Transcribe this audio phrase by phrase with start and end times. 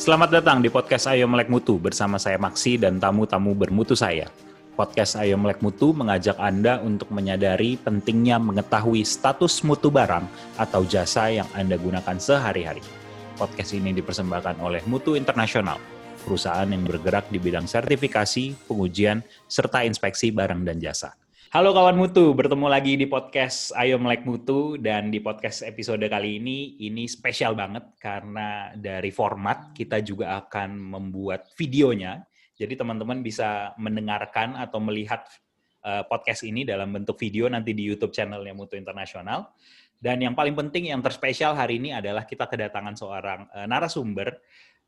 [0.00, 4.32] Selamat datang di podcast Ayo Melek Mutu bersama saya Maksi dan tamu-tamu bermutu saya.
[4.72, 10.24] Podcast Ayo Melek Mutu mengajak Anda untuk menyadari pentingnya mengetahui status mutu barang
[10.56, 12.80] atau jasa yang Anda gunakan sehari-hari.
[13.36, 15.76] Podcast ini dipersembahkan oleh Mutu Internasional,
[16.24, 19.20] perusahaan yang bergerak di bidang sertifikasi, pengujian,
[19.52, 21.12] serta inspeksi barang dan jasa.
[21.50, 26.38] Halo kawan mutu, bertemu lagi di podcast Ayo Melek Mutu dan di podcast episode kali
[26.38, 32.22] ini ini spesial banget karena dari format kita juga akan membuat videonya.
[32.54, 35.26] Jadi teman-teman bisa mendengarkan atau melihat
[35.82, 39.50] uh, podcast ini dalam bentuk video nanti di YouTube channelnya Mutu Internasional.
[39.98, 44.38] Dan yang paling penting yang terspesial hari ini adalah kita kedatangan seorang uh, narasumber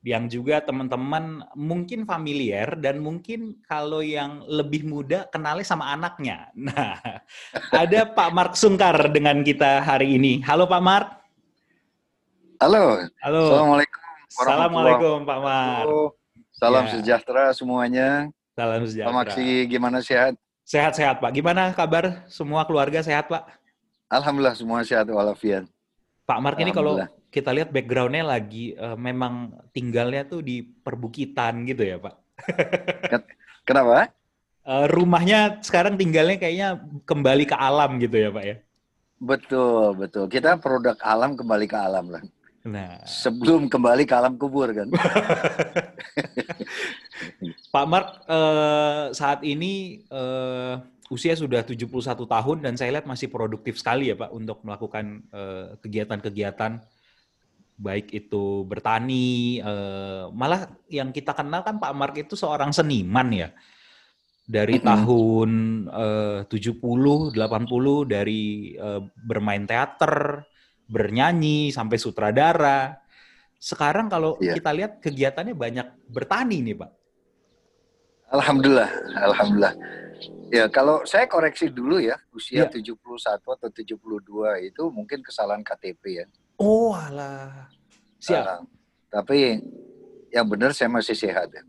[0.02, 6.50] yang juga teman-teman mungkin familiar dan mungkin kalau yang lebih muda kenalnya sama anaknya.
[6.58, 6.98] Nah,
[7.86, 10.42] ada Pak Mark Sungkar dengan kita hari ini.
[10.42, 11.08] Halo Pak Mark.
[12.58, 12.98] Halo.
[13.22, 13.42] Halo.
[13.46, 13.98] Assalamualaikum.
[14.26, 15.86] Assalamualaikum Pak Mark.
[16.50, 16.90] Salam Ya.
[16.98, 18.08] sejahtera semuanya.
[18.58, 19.14] Salam Pak sejahtera.
[19.22, 20.34] Maksi gimana sehat?
[20.66, 21.30] Sehat-sehat Pak.
[21.30, 23.46] Gimana kabar semua keluarga sehat Pak?
[24.10, 25.62] Alhamdulillah semua sehat walafiat.
[26.26, 26.98] Pak Mark ini kalau.
[27.32, 32.14] Kita lihat backgroundnya lagi eh, memang tinggalnya tuh di perbukitan gitu ya Pak.
[33.66, 34.12] Kenapa?
[34.62, 38.56] Eh, rumahnya sekarang tinggalnya kayaknya kembali ke alam gitu ya Pak ya.
[39.22, 40.24] Betul, betul.
[40.28, 42.22] Kita produk alam kembali ke alam lah.
[42.62, 44.86] Nah, Sebelum kembali ke alam kubur kan.
[47.74, 50.74] Pak Mark eh, saat ini eh,
[51.10, 55.74] usia sudah 71 tahun dan saya lihat masih produktif sekali ya Pak untuk melakukan eh,
[55.82, 56.78] kegiatan-kegiatan
[57.76, 63.48] baik itu bertani, eh, malah yang kita kenal kan Pak Mark itu seorang seniman ya.
[64.42, 64.86] Dari Mm-mm.
[64.86, 65.50] tahun
[65.88, 70.44] eh, 70, 80 dari eh, bermain teater,
[70.86, 72.98] bernyanyi sampai sutradara.
[73.62, 74.58] Sekarang kalau Iya.
[74.58, 76.90] kita lihat kegiatannya banyak bertani nih, Pak.
[78.32, 78.90] Alhamdulillah,
[79.22, 79.74] alhamdulillah.
[80.52, 82.72] Ya, kalau saya koreksi dulu ya, usia Iya.
[82.72, 86.26] 71 atau 72 itu mungkin kesalahan KTP ya.
[86.58, 87.68] Oh, alah.
[88.22, 88.44] Siap.
[88.44, 88.60] Ah,
[89.10, 89.60] tapi
[90.32, 91.62] yang benar saya masih sehat ya.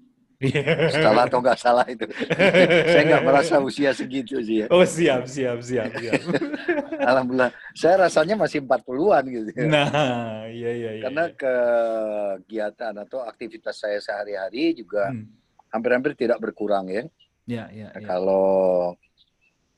[0.91, 2.03] Salah atau nggak salah itu.
[2.91, 4.67] saya nggak merasa usia segitu sih ya.
[4.67, 6.19] Oh, siap, siap, siap, siap.
[7.09, 7.51] Alhamdulillah.
[7.71, 9.63] Saya rasanya masih 40-an gitu ya.
[9.71, 11.03] nah, iya, iya, iya.
[11.07, 11.35] Karena iya.
[11.39, 15.27] kegiatan atau aktivitas saya sehari-hari juga Hmm.
[15.71, 17.03] hampir-hampir tidak berkurang ya.
[17.47, 18.03] Ya, ya, ya.
[18.03, 18.95] Kalau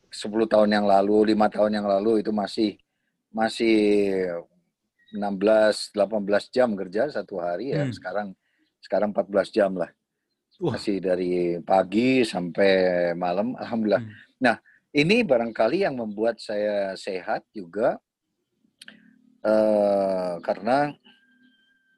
[0.09, 2.77] 10 tahun yang lalu, lima tahun yang lalu itu masih
[3.29, 3.75] masih
[5.15, 7.87] 16 18 jam kerja satu hari ya.
[7.87, 7.95] Hmm.
[7.95, 8.27] Sekarang
[8.83, 9.89] sekarang 14 jam lah.
[10.61, 10.75] Wah.
[10.75, 14.03] Masih dari pagi sampai malam alhamdulillah.
[14.03, 14.15] Hmm.
[14.39, 14.55] Nah,
[14.95, 17.99] ini barangkali yang membuat saya sehat juga
[19.43, 20.95] eh, karena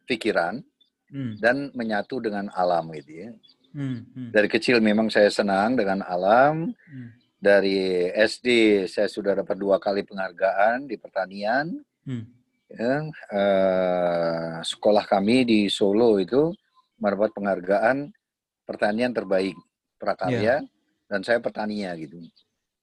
[0.07, 0.63] pikiran
[1.07, 1.39] Hmm.
[1.39, 3.29] dan menyatu dengan alam gitu ya.
[3.71, 4.03] Hmm.
[4.11, 4.29] Hmm.
[4.35, 6.71] Dari kecil memang saya senang dengan alam.
[6.75, 7.09] Hmm.
[7.37, 11.79] Dari SD saya sudah dapat dua kali penghargaan di pertanian.
[12.03, 12.27] Hmm.
[12.67, 13.07] Ya.
[13.31, 16.51] Eh, sekolah kami di Solo itu
[16.99, 18.11] mendapat penghargaan
[18.67, 19.55] pertanian terbaik
[19.95, 20.59] prakarya
[21.07, 22.19] dan saya petaninya gitu.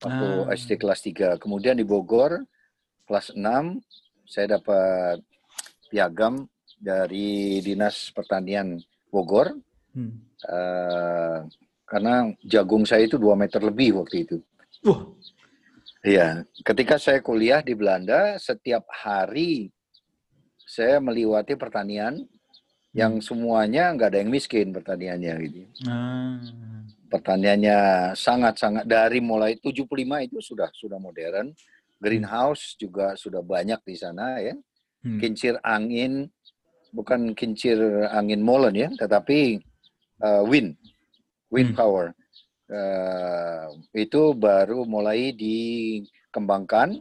[0.01, 0.57] Waktu Ah.
[0.57, 1.37] SD kelas 3.
[1.37, 2.41] Kemudian di Bogor
[3.05, 3.79] kelas 6
[4.25, 5.21] saya dapat
[5.93, 6.49] piagam
[6.81, 8.81] dari Dinas Pertanian
[9.13, 9.53] Bogor
[9.95, 10.27] Hmm.
[10.43, 11.39] eh,
[11.87, 14.37] karena jagung saya itu 2 meter lebih waktu itu.
[14.83, 15.13] Wah,
[16.05, 19.73] Iya, ketika saya kuliah di Belanda, setiap hari
[20.65, 22.25] saya melewati pertanian
[22.95, 25.61] yang semuanya nggak ada yang miskin pertaniannya gitu.
[25.91, 26.39] Ah.
[27.11, 27.79] Pertaniannya
[28.15, 29.87] sangat-sangat dari mulai 75
[30.27, 31.51] itu sudah sudah modern.
[31.99, 34.55] Greenhouse juga sudah banyak di sana ya.
[35.03, 35.19] Hmm.
[35.19, 36.29] Kincir angin
[36.95, 37.79] bukan kincir
[38.15, 39.59] angin molen ya, tetapi
[40.23, 40.79] uh, wind,
[41.51, 41.79] wind Hmm.
[41.79, 42.07] power.
[42.65, 46.99] Uh, itu baru mulai dikembangkan.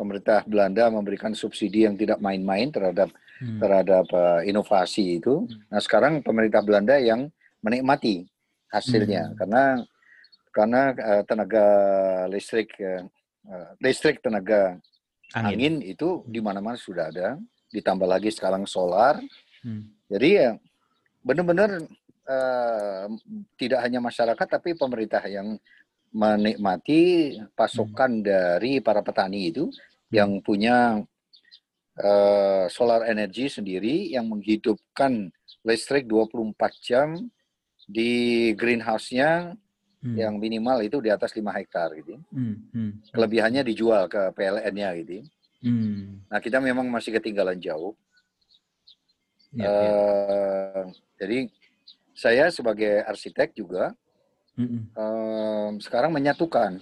[0.00, 3.56] Pemerintah Belanda memberikan subsidi yang tidak main-main terhadap Hmm.
[3.56, 5.48] terhadap uh, inovasi itu.
[5.72, 7.32] Nah sekarang pemerintah Belanda yang
[7.64, 8.28] menikmati
[8.68, 9.36] hasilnya Hmm.
[9.40, 9.62] karena
[10.52, 11.66] karena uh, tenaga
[12.28, 13.00] listrik uh,
[13.48, 14.76] uh, listrik tenaga
[15.32, 15.56] Angin.
[15.56, 17.40] angin itu di mana-mana sudah ada.
[17.72, 19.16] Ditambah lagi sekarang solar.
[19.64, 19.88] Hmm.
[20.12, 20.50] Jadi ya
[21.24, 21.80] benar-benar
[22.30, 23.06] eh,
[23.54, 25.54] tidak hanya masyarakat tapi pemerintah yang
[26.10, 29.70] menikmati pasokan dari para petani itu
[30.10, 31.02] yang punya
[32.00, 35.30] eh, solar energy sendiri yang menghidupkan
[35.66, 37.18] listrik 24 jam
[37.84, 39.58] di greenhouse-nya
[40.00, 40.16] Hmm.
[40.16, 42.16] yang minimal itu di atas 5 hektar gitu.
[42.32, 42.56] Hmm.
[42.72, 42.92] Hmm.
[43.12, 45.28] Kelebihannya dijual ke PLN-nya gitu.
[45.60, 46.24] Hmm.
[46.24, 47.92] Nah, kita memang masih ketinggalan jauh.
[49.52, 49.92] Ya, uh, ya.
[51.20, 51.38] Jadi
[52.16, 53.92] saya sebagai arsitek juga
[54.56, 56.80] mm uh, sekarang menyatukan,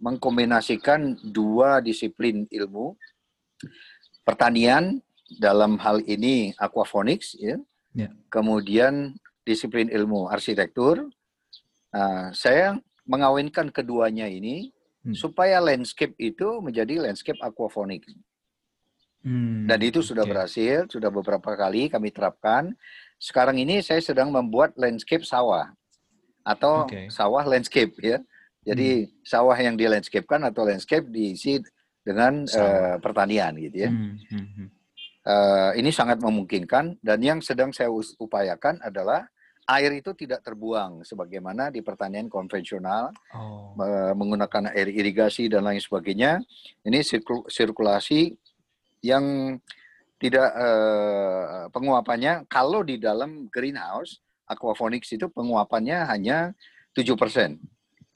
[0.00, 2.96] mengkombinasikan dua disiplin ilmu,
[4.24, 4.98] pertanian
[5.38, 7.60] dalam hal ini aquaponics, ya,
[7.94, 8.08] ya.
[8.32, 9.14] kemudian
[9.44, 11.06] disiplin ilmu arsitektur.
[11.92, 14.70] Nah, saya mengawinkan keduanya ini
[15.04, 15.14] hmm.
[15.14, 18.10] supaya landscape itu menjadi landscape aquaponics.
[19.20, 20.32] Hmm, Dan itu sudah okay.
[20.32, 22.72] berhasil, sudah beberapa kali kami terapkan.
[23.20, 25.68] Sekarang ini saya sedang membuat landscape sawah
[26.40, 27.12] atau okay.
[27.12, 28.16] sawah landscape ya.
[28.60, 29.24] Jadi hmm.
[29.24, 31.60] sawah yang di landscapekan atau landscape diisi
[32.04, 33.90] dengan uh, pertanian gitu ya.
[33.90, 34.68] Hmm, hmm.
[35.20, 39.28] Uh, ini sangat memungkinkan dan yang sedang saya upayakan adalah
[39.68, 43.76] air itu tidak terbuang sebagaimana di pertanian konvensional oh.
[44.16, 46.40] menggunakan air irigasi dan lain sebagainya.
[46.82, 47.04] Ini
[47.46, 48.34] sirkulasi
[49.04, 49.56] yang
[50.20, 54.20] tidak uh, penguapannya kalau di dalam greenhouse
[54.50, 56.52] aquaponics itu penguapannya hanya
[56.92, 57.14] 7%.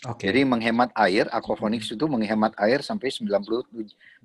[0.03, 0.33] Okay.
[0.33, 3.71] Jadi menghemat air, aquaponics itu menghemat air sampai 90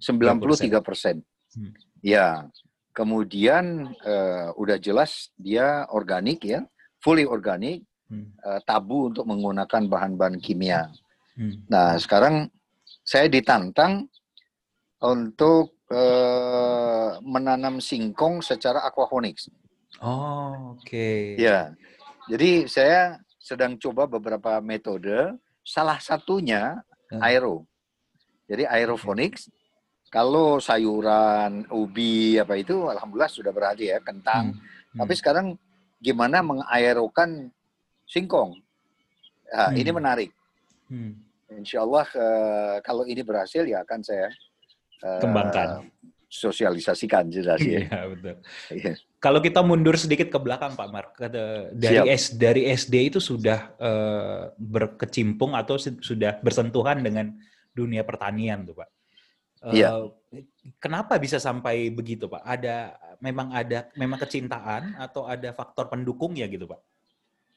[0.02, 1.24] 93 persen.
[1.56, 1.72] Hmm.
[2.04, 2.48] Ya,
[2.92, 6.68] kemudian uh, udah jelas dia organik ya,
[7.00, 8.36] fully organik, hmm.
[8.44, 10.92] uh, tabu untuk menggunakan bahan-bahan kimia.
[11.40, 11.64] Hmm.
[11.72, 12.52] Nah sekarang
[13.08, 14.12] saya ditantang
[15.00, 19.48] untuk uh, menanam singkong secara aquaponics.
[20.04, 20.84] Oh, oke.
[20.84, 21.40] Okay.
[21.40, 21.72] Ya.
[22.28, 25.34] Jadi saya sedang coba beberapa metode,
[25.70, 26.82] salah satunya
[27.14, 27.22] hmm.
[27.22, 27.70] aero.
[28.50, 29.54] Jadi aeroponics.
[30.10, 34.58] Kalau sayuran, ubi apa itu alhamdulillah sudah berhasil ya, kentang.
[34.58, 34.98] Hmm.
[34.98, 35.00] Hmm.
[35.06, 35.48] Tapi sekarang
[36.02, 37.54] gimana mengaerokan
[38.10, 38.58] singkong?
[39.54, 39.78] Nah, hmm.
[39.78, 40.32] ini menarik.
[40.90, 41.14] Hmm.
[41.54, 44.34] Insya Allah uh, kalau ini berhasil ya akan saya
[45.06, 45.86] uh, kembangkan
[46.30, 47.90] sosialisasikan jelas ya.
[47.90, 48.36] Iya betul.
[48.70, 48.94] Iya.
[49.18, 51.18] Kalau kita mundur sedikit ke belakang Pak Mark,
[51.74, 57.34] dari S dari SD itu sudah uh, berkecimpung atau sudah bersentuhan dengan
[57.74, 58.90] dunia pertanian tuh Pak.
[59.60, 60.14] Uh,
[60.80, 62.46] kenapa bisa sampai begitu Pak?
[62.46, 66.80] Ada memang ada memang kecintaan atau ada faktor pendukung ya gitu Pak?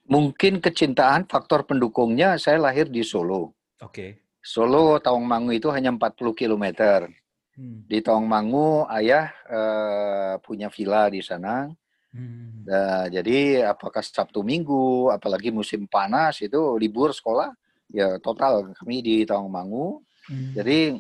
[0.09, 3.55] Mungkin kecintaan faktor pendukungnya saya lahir di Solo.
[3.79, 3.87] Oke.
[3.87, 4.11] Okay.
[4.43, 7.07] Solo Tawangmangu itu hanya 40 kilometer
[7.53, 7.85] Hmm.
[7.85, 11.69] Di Tawangmangu ayah uh, punya villa di sana.
[12.13, 12.65] Hmm.
[12.65, 17.53] Nah, jadi apakah Sabtu Minggu, apalagi musim panas itu libur sekolah,
[17.93, 20.01] ya total kami di Tawangmangu.
[20.29, 20.53] Hmm.
[20.57, 20.97] Jadi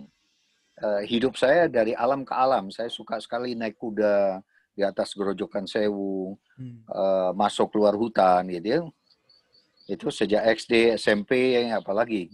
[0.84, 2.68] uh, hidup saya dari alam ke alam.
[2.68, 6.88] Saya suka sekali naik kuda di atas gerojokan sewu, hmm.
[6.88, 8.68] uh, masuk keluar hutan gitu.
[8.68, 8.80] Ya.
[9.88, 12.32] Itu sejak SD, SMP, apalagi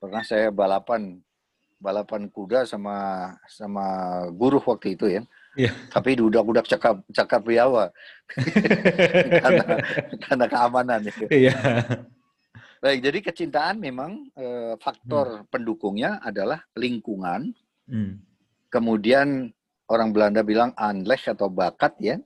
[0.00, 1.20] pernah saya balapan
[1.82, 3.84] balapan kuda sama sama
[4.30, 5.22] guru waktu itu ya.
[5.58, 5.74] Yeah.
[5.90, 7.90] Tapi udah-udah cakap cakap biawa
[9.44, 9.64] karena
[10.22, 11.14] karena keamanan ya.
[11.28, 11.56] Iya.
[12.82, 15.46] Baik, jadi kecintaan memang eh, faktor hmm.
[15.50, 17.54] pendukungnya adalah lingkungan.
[17.86, 18.18] Hmm.
[18.72, 19.54] Kemudian
[19.86, 22.18] orang Belanda bilang unleash atau bakat ya,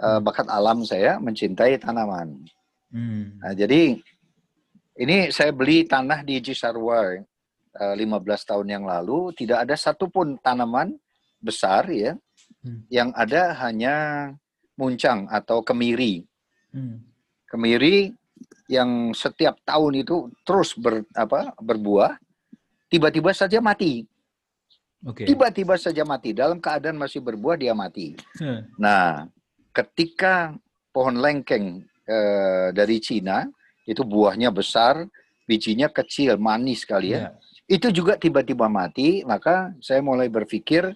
[0.00, 2.36] eh, bakat alam saya mencintai tanaman.
[2.92, 3.40] Hmm.
[3.40, 3.96] Nah, jadi
[5.00, 7.24] ini saya beli tanah di Cisarua
[7.74, 10.94] 15 eh, tahun yang lalu tidak ada satupun tanaman
[11.42, 12.14] besar ya
[12.62, 12.86] hmm.
[12.88, 13.94] yang ada hanya
[14.78, 16.26] muncang atau kemiri.
[16.70, 17.02] Hmm.
[17.50, 18.14] Kemiri
[18.66, 22.18] yang setiap tahun itu terus ber, apa, berbuah,
[22.90, 24.02] tiba-tiba saja mati.
[25.04, 25.28] Okay.
[25.28, 26.32] Tiba-tiba saja mati.
[26.32, 28.16] Dalam keadaan masih berbuah dia mati.
[28.40, 28.66] Hmm.
[28.80, 29.28] Nah,
[29.70, 30.56] ketika
[30.90, 33.46] pohon lengkeng eh, dari Cina
[33.84, 35.04] itu buahnya besar,
[35.44, 37.30] bijinya kecil, manis sekali ya.
[37.30, 40.92] Yeah itu juga tiba-tiba mati, maka saya mulai berpikir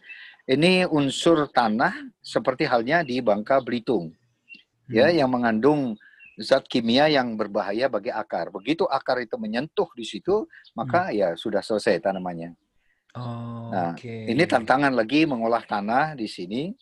[0.48, 4.12] ini unsur tanah seperti halnya di Bangka Belitung.
[4.88, 5.16] Ya, hmm.
[5.20, 5.80] yang mengandung
[6.40, 8.48] zat kimia yang berbahaya bagi akar.
[8.48, 11.16] Begitu akar itu menyentuh di situ, maka hmm.
[11.16, 12.56] ya sudah selesai tanamannya.
[13.16, 14.28] Oh, nah, okay.
[14.28, 16.72] ini tantangan lagi mengolah tanah di sini.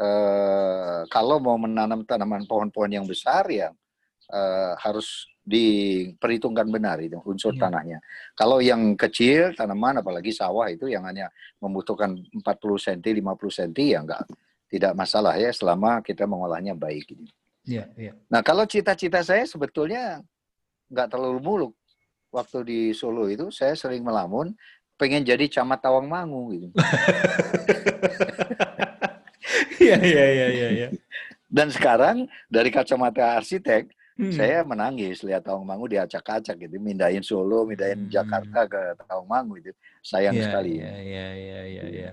[0.00, 3.68] Uh, kalau mau menanam tanaman pohon-pohon yang besar ya
[4.32, 7.66] uh, harus diperhitungkan benar itu unsur ya.
[7.66, 7.98] tanahnya.
[8.38, 11.26] Kalau yang kecil tanaman apalagi sawah itu yang hanya
[11.58, 14.22] membutuhkan 40 cm, 50 cm ya enggak
[14.70, 17.26] tidak masalah ya selama kita mengolahnya baik gitu.
[17.66, 18.14] Ya, ya.
[18.30, 20.22] Nah, kalau cita-cita saya sebetulnya
[20.88, 21.74] nggak terlalu muluk.
[22.30, 24.54] Waktu di Solo itu saya sering melamun
[24.94, 26.68] pengen jadi camat Tawangmangu gitu.
[29.80, 30.88] Iya, iya, iya, iya, iya.
[31.48, 34.36] Dan sekarang dari kacamata arsitek, Hmm.
[34.36, 38.12] Saya menangis lihat Tawangmangu diacak-acak gitu, mindahin Solo, mindahin hmm.
[38.12, 39.72] Jakarta ke Tawangmangu itu.
[40.04, 40.72] Sayang yeah, sekali.
[40.76, 42.12] Iya, iya, iya, iya, iya.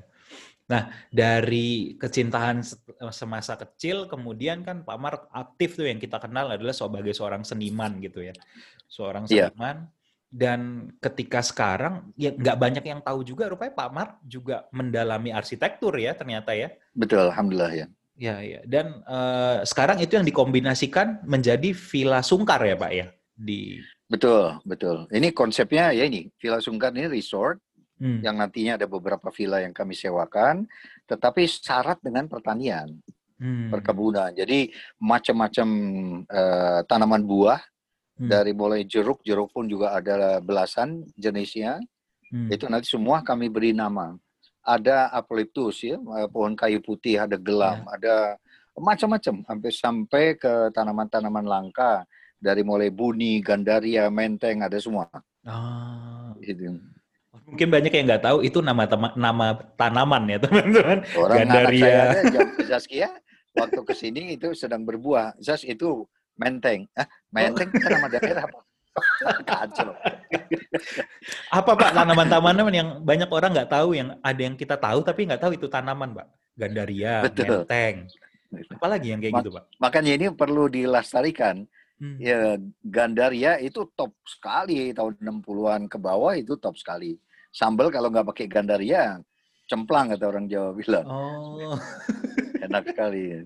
[0.72, 2.64] Nah, dari kecintaan
[3.12, 8.00] semasa kecil, kemudian kan Pak Mar aktif tuh yang kita kenal adalah sebagai seorang seniman
[8.00, 8.36] gitu ya.
[8.88, 9.52] Seorang iya.
[9.52, 9.84] seniman.
[9.84, 9.96] Yeah.
[10.28, 15.96] Dan ketika sekarang, ya nggak banyak yang tahu juga rupanya Pak Mar juga mendalami arsitektur
[15.96, 16.72] ya ternyata ya.
[16.92, 17.88] Betul, Alhamdulillah ya.
[18.18, 18.66] Ya, ya.
[18.66, 23.08] Dan uh, sekarang itu yang dikombinasikan menjadi Villa Sungkar ya Pak ya?
[23.38, 23.78] Di...
[24.10, 25.06] Betul, betul.
[25.14, 27.62] Ini konsepnya ya ini, Villa Sungkar ini resort
[28.02, 28.26] hmm.
[28.26, 30.66] yang nantinya ada beberapa villa yang kami sewakan,
[31.06, 32.90] tetapi syarat dengan pertanian,
[33.38, 33.70] hmm.
[33.70, 34.34] perkebunan.
[34.34, 34.72] Jadi
[35.02, 35.68] macam-macam
[36.26, 37.62] uh, tanaman buah
[38.22, 38.30] hmm.
[38.32, 41.78] dari mulai jeruk, jeruk pun juga ada belasan jenisnya.
[42.32, 42.50] Hmm.
[42.52, 44.16] Itu nanti semua kami beri nama.
[44.68, 47.96] Ada eucalyptus ya, eh, pohon kayu putih, ada gelam, ya.
[47.96, 48.16] ada
[48.76, 52.04] macam-macam sampai sampai ke tanaman-tanaman langka
[52.38, 55.08] dari mulai buni, gandaria, menteng ada semua.
[55.48, 56.36] Ah.
[56.44, 56.78] Itu.
[57.48, 58.84] Mungkin banyak yang nggak tahu itu nama
[59.16, 61.00] nama tanaman ya teman-teman.
[61.16, 62.20] Orang Gandaria.
[62.20, 63.10] saya Zaskia
[63.56, 65.40] waktu ke sini itu sedang berbuah.
[65.40, 66.04] Zas itu
[66.36, 66.92] menteng.
[66.92, 68.67] Ah, menteng itu nama daerah apa?
[69.50, 69.92] Kacau.
[71.52, 75.42] apa Pak tanaman-tanaman yang banyak orang nggak tahu yang ada yang kita tahu tapi nggak
[75.42, 76.28] tahu itu tanaman Pak?
[76.58, 77.64] Gandaria, Betul.
[77.64, 78.10] menteng.
[78.74, 79.64] Apalagi yang kayak Ma gitu Pak?
[79.78, 81.68] Makanya ini perlu dilestarikan.
[81.98, 82.18] Hmm.
[82.22, 87.18] Ya Gandaria itu top sekali tahun 60-an ke bawah itu top sekali
[87.50, 89.18] sambal kalau nggak pakai gandaria
[89.68, 91.06] cemplang kata orang Jawa bilang.
[91.10, 91.76] Oh.
[92.66, 93.44] Enak sekali.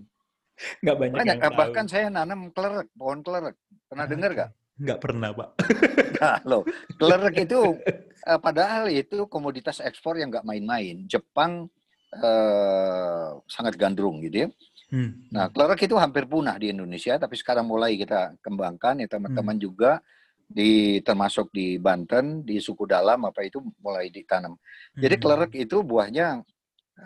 [0.86, 1.94] Nggak banyak, banyak yang Bahkan tahu.
[1.98, 3.58] saya nanam klerek, pohon klerek.
[3.90, 4.52] Pernah ah, dengar nggak?
[4.82, 5.50] Nggak pernah, Pak.
[6.22, 6.66] nah, loh.
[6.98, 7.78] Klerek itu,
[8.26, 11.06] eh, padahal itu komoditas ekspor yang nggak main-main.
[11.06, 11.70] Jepang
[12.12, 14.50] eh, sangat gandrung gitu ya.
[14.92, 15.24] Hmm.
[15.32, 19.64] Nah, klerek itu hampir punah di Indonesia, tapi sekarang mulai kita kembangkan ya teman-teman hmm.
[19.64, 20.04] juga
[20.52, 24.60] di termasuk di Banten di suku dalam apa itu mulai ditanam.
[25.00, 25.24] Jadi hmm.
[25.24, 26.44] klerek itu buahnya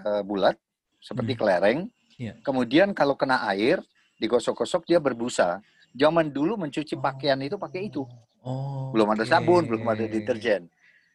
[0.01, 0.57] uh, bulat
[0.97, 1.39] seperti hmm.
[1.39, 1.79] kelereng.
[2.17, 2.35] Yeah.
[2.41, 3.85] Kemudian kalau kena air
[4.17, 5.61] digosok-gosok dia berbusa.
[5.95, 8.03] Zaman dulu mencuci pakaian itu pakai itu.
[8.43, 10.67] Oh, belum ada sabun, belum ada deterjen.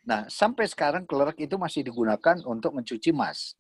[0.02, 3.54] Nah, sampai sekarang klerek itu masih digunakan untuk mencuci emas.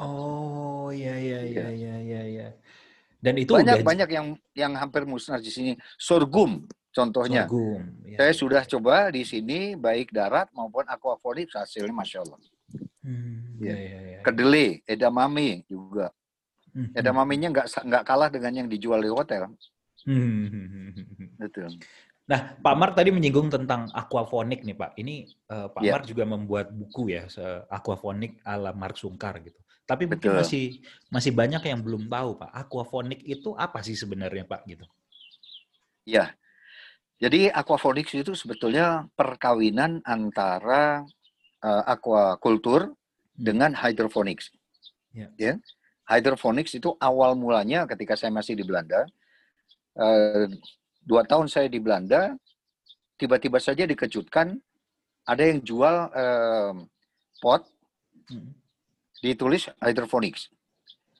[0.00, 2.22] Oh, iya iya iya iya iya.
[2.26, 2.48] Ya.
[3.20, 3.86] Dan itu banyak udah...
[3.86, 5.72] banyak yang yang hampir musnah di sini.
[6.00, 8.18] Sorghum Contohnya, Sorghum, ya.
[8.18, 12.38] saya sudah coba di sini baik darat maupun aquaponik hasilnya masya Allah.
[13.06, 13.70] Hmm, ya.
[13.70, 14.20] Ya, ya, ya.
[14.26, 16.10] Kedelai, edamame juga.
[16.74, 16.90] Hmm.
[16.90, 19.54] Edamamenya nggak nggak kalah dengan yang dijual di hotel.
[20.08, 20.92] Hmm.
[21.36, 21.76] Betul.
[22.30, 24.94] Nah, Pak Mar tadi menyinggung tentang aquaponik nih Pak.
[24.96, 25.14] Ini
[25.50, 25.98] uh, Pak ya.
[25.98, 27.26] Mar juga membuat buku ya,
[27.66, 29.58] aquaponik ala Mark Sungkar gitu.
[29.82, 30.30] Tapi Betul.
[30.30, 30.64] mungkin masih
[31.10, 32.50] masih banyak yang belum tahu Pak.
[32.54, 34.86] Aquaponik itu apa sih sebenarnya Pak gitu?
[36.06, 36.38] Ya,
[37.20, 41.04] jadi aquaponics itu sebetulnya perkawinan antara
[41.60, 42.96] uh, aquaculture
[43.36, 44.48] dengan hydroponics.
[45.12, 45.28] Ya.
[45.36, 45.60] ya.
[46.08, 49.04] Hydroponics itu awal mulanya ketika saya masih di Belanda.
[49.94, 50.46] Uh,
[51.02, 52.36] dua tahun saya di Belanda,
[53.18, 54.56] tiba-tiba saja dikejutkan
[55.26, 56.74] ada yang jual uh,
[57.42, 57.66] pot
[58.30, 58.54] hmm.
[59.20, 60.48] ditulis hydroponics.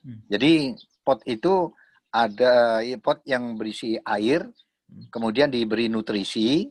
[0.01, 0.23] Hmm.
[0.31, 0.73] Jadi
[1.05, 1.69] pot itu
[2.11, 4.43] ada pot yang berisi air
[5.07, 6.67] kemudian diberi nutrisi,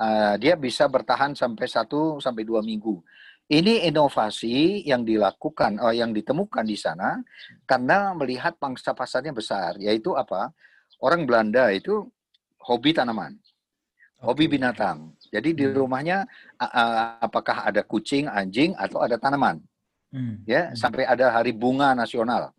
[0.00, 3.00] uh, dia bisa bertahan sampai satu sampai dua minggu.
[3.52, 7.20] Ini inovasi yang dilakukan, uh, yang ditemukan di sana
[7.68, 10.48] karena melihat pangsa pasarnya besar, yaitu apa?
[11.02, 12.06] Orang Belanda itu
[12.62, 14.22] hobi tanaman, okay.
[14.22, 15.18] hobi binatang.
[15.34, 15.74] Jadi di hmm.
[15.74, 16.22] rumahnya
[17.18, 19.58] apakah ada kucing, anjing, atau ada tanaman,
[20.14, 20.46] hmm.
[20.46, 20.78] ya hmm.
[20.78, 22.54] sampai ada hari bunga nasional.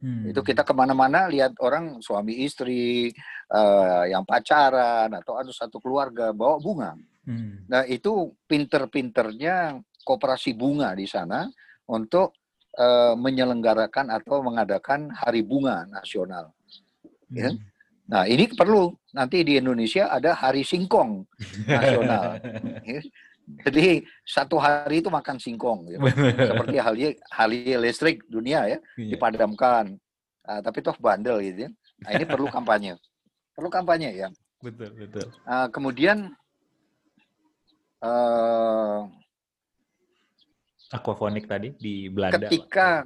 [0.00, 0.32] Hmm.
[0.32, 3.12] Itu kita ke mana-mana lihat orang suami istri
[3.52, 6.92] uh, yang pacaran atau ada satu keluarga bawa bunga.
[7.24, 7.68] Hmm.
[7.68, 11.48] Nah itu pinter-pinternya kooperasi bunga di sana
[11.88, 12.36] untuk
[12.76, 16.52] uh, menyelenggarakan atau mengadakan hari bunga nasional.
[17.32, 17.52] Ya.
[17.52, 17.60] Hmm.
[17.60, 17.73] Ya.
[18.04, 21.24] Nah ini perlu nanti di Indonesia ada hari singkong
[21.64, 22.36] nasional.
[22.88, 23.00] ya.
[23.44, 26.00] Jadi satu hari itu makan singkong, gitu.
[26.52, 26.94] seperti hal
[27.28, 29.12] hal listrik dunia ya iya.
[29.12, 30.00] dipadamkan,
[30.48, 31.70] uh, tapi toh bandel gitu ya.
[32.00, 32.96] Nah ini perlu kampanye,
[33.52, 34.28] perlu kampanye ya.
[34.64, 35.28] Betul betul.
[35.44, 36.32] Uh, kemudian
[38.00, 39.04] uh,
[40.88, 42.48] aquaponik tadi di Belanda.
[42.48, 43.04] Ketika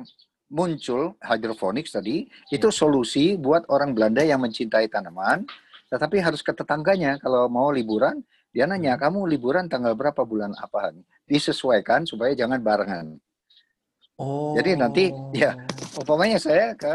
[0.49, 2.57] muncul hydroponics tadi, ya.
[2.61, 5.45] itu solusi buat orang Belanda yang mencintai tanaman,
[5.93, 9.03] tetapi harus ke tetangganya kalau mau liburan dia nanya, hmm.
[9.05, 10.91] kamu liburan tanggal berapa bulan apa?
[11.29, 13.21] Disesuaikan supaya jangan barengan.
[14.19, 14.57] Oh.
[14.57, 15.05] Jadi nanti
[15.37, 15.55] ya,
[15.95, 16.95] umpamanya saya ke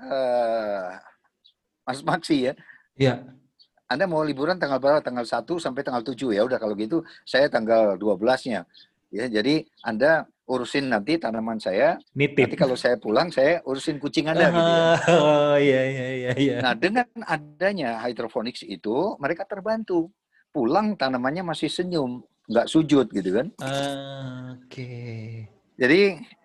[0.00, 0.90] uh,
[1.84, 2.52] Mas Maksi ya.
[2.98, 3.14] Iya.
[3.88, 5.00] Anda mau liburan tanggal berapa?
[5.00, 6.44] Tanggal 1 sampai tanggal 7 ya.
[6.44, 8.66] Udah kalau gitu saya tanggal 12-nya.
[9.08, 12.00] Ya, jadi Anda urusin nanti tanaman saya.
[12.16, 12.48] Nitip.
[12.48, 14.48] Nanti kalau saya pulang, saya urusin kucing Anda.
[14.48, 14.88] Uh, gitu ya.
[15.12, 16.30] Oh iya iya iya.
[16.34, 16.56] iya.
[16.64, 20.08] Nah dengan adanya hydroponics itu, mereka terbantu.
[20.48, 23.46] Pulang tanamannya masih senyum, nggak sujud gitu kan.
[23.60, 24.72] Uh, Oke.
[24.72, 25.28] Okay.
[25.78, 26.00] Jadi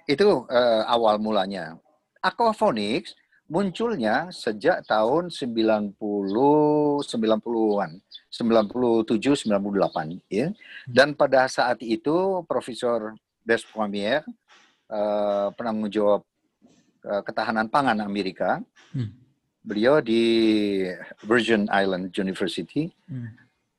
[0.06, 1.80] itu uh, awal mulanya.
[2.20, 3.16] Aquaponics
[3.48, 10.48] munculnya sejak tahun 90 90-an, 97 98 ya.
[10.88, 14.24] Dan pada saat itu Profesor Des Poirier,
[14.88, 16.22] uh, penanggung jawab
[17.08, 18.64] uh, ketahanan pangan Amerika.
[18.96, 19.12] Hmm.
[19.64, 20.24] Beliau di
[21.24, 23.32] Virgin Island University hmm.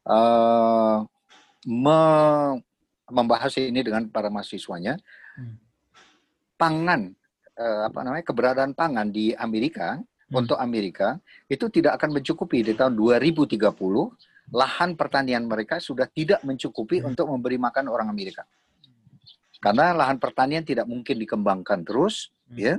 [0.09, 1.05] uh,
[1.69, 2.01] me
[3.05, 4.97] membahas ini dengan para mahasiswanya.
[5.37, 5.61] Hmm.
[6.57, 7.13] Pangan,
[7.61, 10.41] uh, apa namanya keberadaan pangan di Amerika hmm.
[10.41, 11.21] untuk Amerika
[11.53, 13.61] itu tidak akan mencukupi di tahun 2030
[14.53, 17.13] lahan pertanian mereka sudah tidak mencukupi hmm.
[17.13, 18.45] untuk memberi makan orang Amerika.
[19.65, 22.59] Karena lahan pertanian tidak mungkin dikembangkan terus, hmm.
[22.61, 22.77] ya.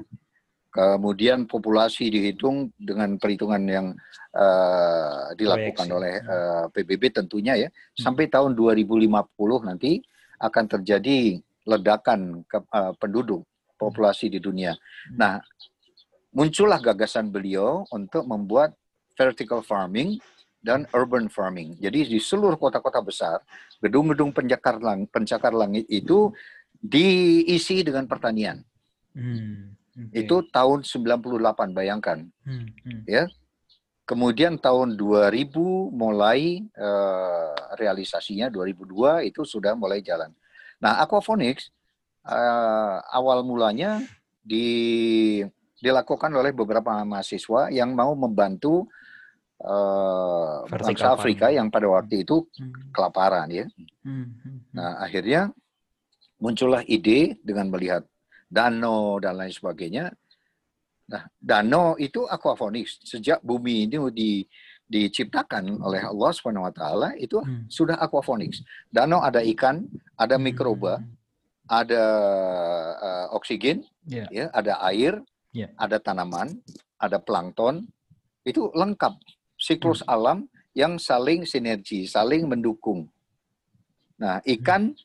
[0.70, 3.88] Kemudian populasi dihitung dengan perhitungan yang
[4.36, 5.98] uh, dilakukan Proyeksi.
[5.98, 7.70] oleh uh, eh, PBB tentunya ya.
[7.72, 8.12] Hmm.
[8.12, 9.08] Sampai tahun 2050
[9.66, 10.04] nanti
[10.36, 13.48] akan terjadi ledakan ke, uh, penduduk
[13.80, 14.76] populasi di dunia.
[14.76, 15.16] Hmm.
[15.16, 15.34] Nah,
[16.36, 18.76] muncullah gagasan beliau untuk membuat
[19.16, 20.20] vertical farming
[20.66, 21.80] dan urban farming.
[21.80, 23.38] Jadi di seluruh kota-kota besar,
[23.80, 26.34] gedung-gedung pencakar langit, pencakar langit itu
[26.82, 28.64] diisi dengan pertanian.
[29.16, 30.28] Hmm, okay.
[30.28, 32.28] Itu tahun 98 bayangkan.
[32.44, 33.02] Hmm, hmm.
[33.08, 33.26] Ya.
[34.06, 35.50] Kemudian tahun 2000
[35.90, 40.30] mulai uh, realisasinya 2002 itu sudah mulai jalan.
[40.78, 41.74] Nah, aquaponics
[42.30, 44.06] uh, awal mulanya
[44.46, 45.42] di
[45.82, 48.86] dilakukan oleh beberapa mahasiswa yang mau membantu
[49.62, 52.94] uh, bangsa Afrika yang pada waktu itu hmm.
[52.94, 53.66] kelaparan ya.
[54.06, 55.50] Hmm, hmm, nah, akhirnya
[56.40, 58.04] muncullah ide dengan melihat
[58.50, 60.12] danau dan lain sebagainya.
[61.06, 63.06] Nah, danau itu aquaponics.
[63.06, 64.32] Sejak bumi ini di,
[64.90, 67.70] diciptakan oleh Allah Subhanahu wa taala itu hmm.
[67.70, 68.66] sudah aquaponics.
[68.90, 69.86] Danau ada ikan,
[70.18, 70.44] ada hmm.
[70.44, 71.02] mikroba,
[71.70, 72.04] ada
[72.98, 74.30] uh, oksigen, yeah.
[74.34, 75.22] ya, ada air,
[75.54, 75.70] yeah.
[75.78, 76.58] ada tanaman,
[76.98, 77.86] ada plankton.
[78.46, 79.14] Itu lengkap
[79.58, 80.10] siklus hmm.
[80.10, 80.38] alam
[80.74, 83.10] yang saling sinergi, saling mendukung.
[84.18, 85.05] Nah, ikan hmm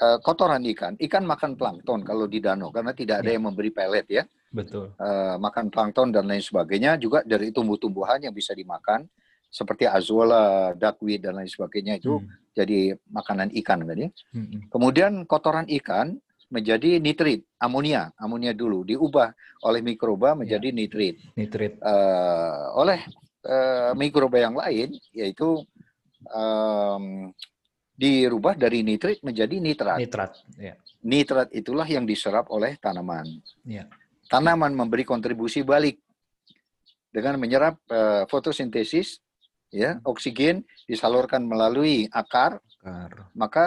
[0.00, 0.94] uh, kotoran ikan.
[0.96, 3.34] Ikan makan plankton kalau di danau karena tidak ada ya.
[3.36, 4.24] yang memberi pelet ya.
[4.48, 4.96] Betul.
[4.96, 9.04] Uh, makan plankton dan lain sebagainya juga dari tumbuh-tumbuhan yang bisa dimakan
[9.48, 12.52] seperti azola, duckweed dan lain sebagainya itu hmm.
[12.52, 14.10] jadi makanan ikan kan ya.
[14.32, 14.68] Hmm.
[14.68, 19.32] Kemudian kotoran ikan menjadi nitrit, amonia, amonia dulu diubah
[19.68, 20.76] oleh mikroba menjadi ya.
[20.76, 21.16] nitrit.
[21.36, 21.76] Nitrit.
[21.80, 23.00] Uh, oleh
[23.44, 25.64] uh, mikroba yang lain yaitu
[26.32, 27.32] um,
[27.98, 29.98] dirubah dari nitrit menjadi nitrat.
[29.98, 30.78] Nitrat, ya.
[31.02, 33.26] Nitrat itulah yang diserap oleh tanaman.
[33.66, 33.90] Ya.
[34.30, 35.98] Tanaman memberi kontribusi balik
[37.10, 39.18] dengan menyerap uh, fotosintesis,
[39.74, 43.34] ya, oksigen disalurkan melalui akar, akar.
[43.34, 43.66] maka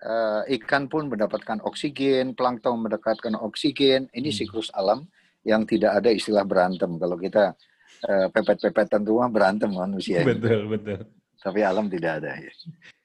[0.00, 4.08] uh, ikan pun mendapatkan oksigen, plankton mendapatkan oksigen.
[4.16, 4.38] Ini hmm.
[4.38, 5.04] siklus alam
[5.44, 6.96] yang tidak ada istilah berantem.
[6.96, 7.52] Kalau kita
[8.08, 10.24] uh, pepet-pepetan rumah berantem manusia.
[10.24, 11.04] Betul, betul.
[11.42, 12.38] Tapi alam tidak ada.
[12.38, 12.52] Ya.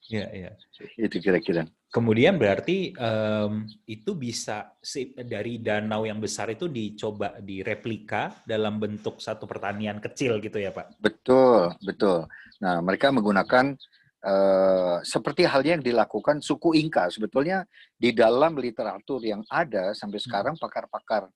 [0.08, 0.52] Iya, iya.
[0.96, 1.68] Itu kira-kira.
[1.88, 4.76] Kemudian berarti um, itu bisa
[5.16, 11.00] dari danau yang besar itu dicoba direplika dalam bentuk satu pertanian kecil gitu ya Pak?
[11.00, 12.28] Betul, betul.
[12.60, 13.76] Nah mereka menggunakan
[14.24, 17.08] uh, seperti halnya yang dilakukan suku Inka.
[17.08, 17.64] Sebetulnya
[17.96, 20.28] di dalam literatur yang ada sampai hmm.
[20.28, 21.32] sekarang pakar-pakar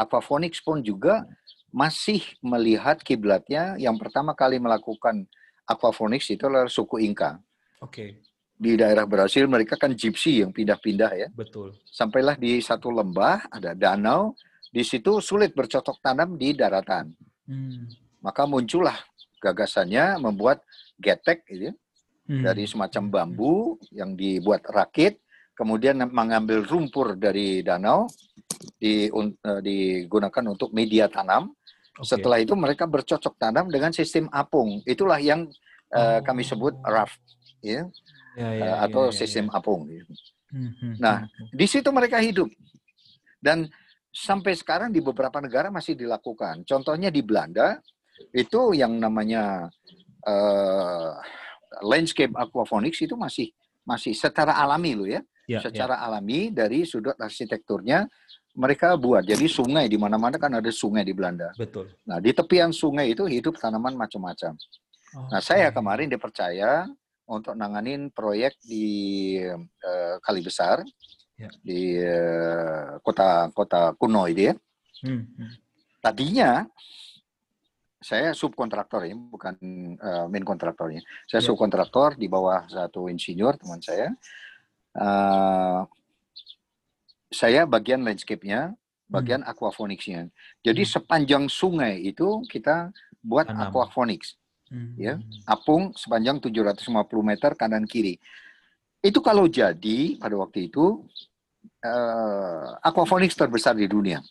[0.00, 1.28] aquaponics pun juga
[1.70, 5.28] masih melihat kiblatnya yang pertama kali melakukan
[5.68, 7.38] aquaponics itu adalah suku Inka.
[7.80, 7.92] Oke.
[7.92, 8.10] Okay.
[8.60, 11.28] Di daerah Brasil mereka kan gypsy yang pindah-pindah ya.
[11.32, 11.80] Betul.
[11.88, 14.36] Sampailah di satu lembah ada danau,
[14.68, 17.08] di situ sulit bercocok tanam di daratan.
[17.48, 17.88] Hmm.
[18.20, 19.00] Maka muncullah
[19.40, 20.60] gagasannya membuat
[21.00, 21.74] getek gitu, ya.
[22.28, 22.44] hmm.
[22.44, 25.24] dari semacam bambu yang dibuat rakit,
[25.56, 28.12] kemudian mengambil rumpur dari danau
[28.76, 31.56] di, uh, digunakan untuk media tanam.
[31.96, 32.12] Okay.
[32.12, 34.84] Setelah itu mereka bercocok tanam dengan sistem apung.
[34.84, 35.48] Itulah yang
[35.96, 36.18] uh, oh.
[36.20, 37.16] kami sebut raft
[37.62, 37.82] ya,
[38.36, 39.56] ya, ya uh, atau ya, ya, sistem ya.
[39.56, 39.86] apung.
[39.88, 40.12] Gitu.
[40.50, 42.50] Hmm, hmm, nah, hmm, di situ mereka hidup
[43.38, 43.70] dan
[44.10, 46.66] sampai sekarang di beberapa negara masih dilakukan.
[46.66, 47.78] Contohnya di Belanda
[48.34, 49.70] itu yang namanya
[50.26, 51.14] uh,
[51.86, 53.48] landscape aquaponics itu masih
[53.86, 56.04] masih secara alami loh ya, ya secara ya.
[56.10, 58.04] alami dari sudut arsitekturnya
[58.58, 59.22] mereka buat.
[59.22, 61.54] Jadi sungai di mana-mana kan ada sungai di Belanda.
[61.54, 61.94] Betul.
[62.04, 64.58] Nah di tepian sungai itu hidup tanaman macam-macam.
[65.14, 66.86] Oh, nah saya kemarin dipercaya
[67.30, 70.82] untuk nanganin proyek di uh, Kali Besar
[71.38, 71.50] ya.
[71.62, 74.54] di uh, kota kota kuno itu ya.
[75.06, 75.24] Hmm.
[75.30, 75.52] hmm.
[76.02, 76.66] Tadinya
[78.00, 79.54] saya subkontraktor ya, bukan
[80.00, 81.04] uh, main kontraktornya.
[81.28, 81.46] Saya ya.
[81.52, 84.10] subkontraktor di bawah satu insinyur teman saya.
[84.96, 85.84] Uh,
[87.30, 88.74] saya bagian landscape-nya,
[89.06, 89.52] bagian hmm.
[89.52, 90.32] aquaponics-nya.
[90.64, 90.92] Jadi hmm.
[90.96, 92.90] sepanjang sungai itu kita
[93.20, 93.68] buat Tanam.
[93.68, 94.39] aquaponics.
[94.70, 94.94] Hmm.
[94.94, 95.18] Ya,
[95.50, 96.86] apung sepanjang 750
[97.26, 98.22] meter kanan kiri.
[99.02, 101.02] Itu kalau jadi pada waktu itu
[101.82, 104.22] uh, aquaponics terbesar di dunia.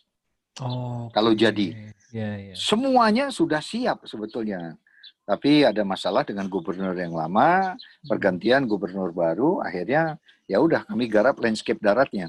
[0.64, 1.40] Oh, kalau okay.
[1.44, 1.68] jadi.
[2.10, 2.56] Yeah, yeah.
[2.56, 4.80] Semuanya sudah siap sebetulnya.
[5.28, 10.18] Tapi ada masalah dengan gubernur yang lama, pergantian gubernur baru, akhirnya
[10.50, 12.26] ya udah kami garap landscape daratnya.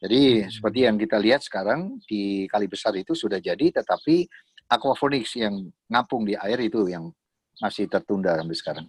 [0.00, 0.48] Jadi hmm.
[0.48, 4.24] seperti yang kita lihat sekarang di Kali Besar itu sudah jadi, tetapi
[4.68, 7.12] aquaponics yang ngapung di air itu yang
[7.62, 8.86] masih tertunda sampai sekarang.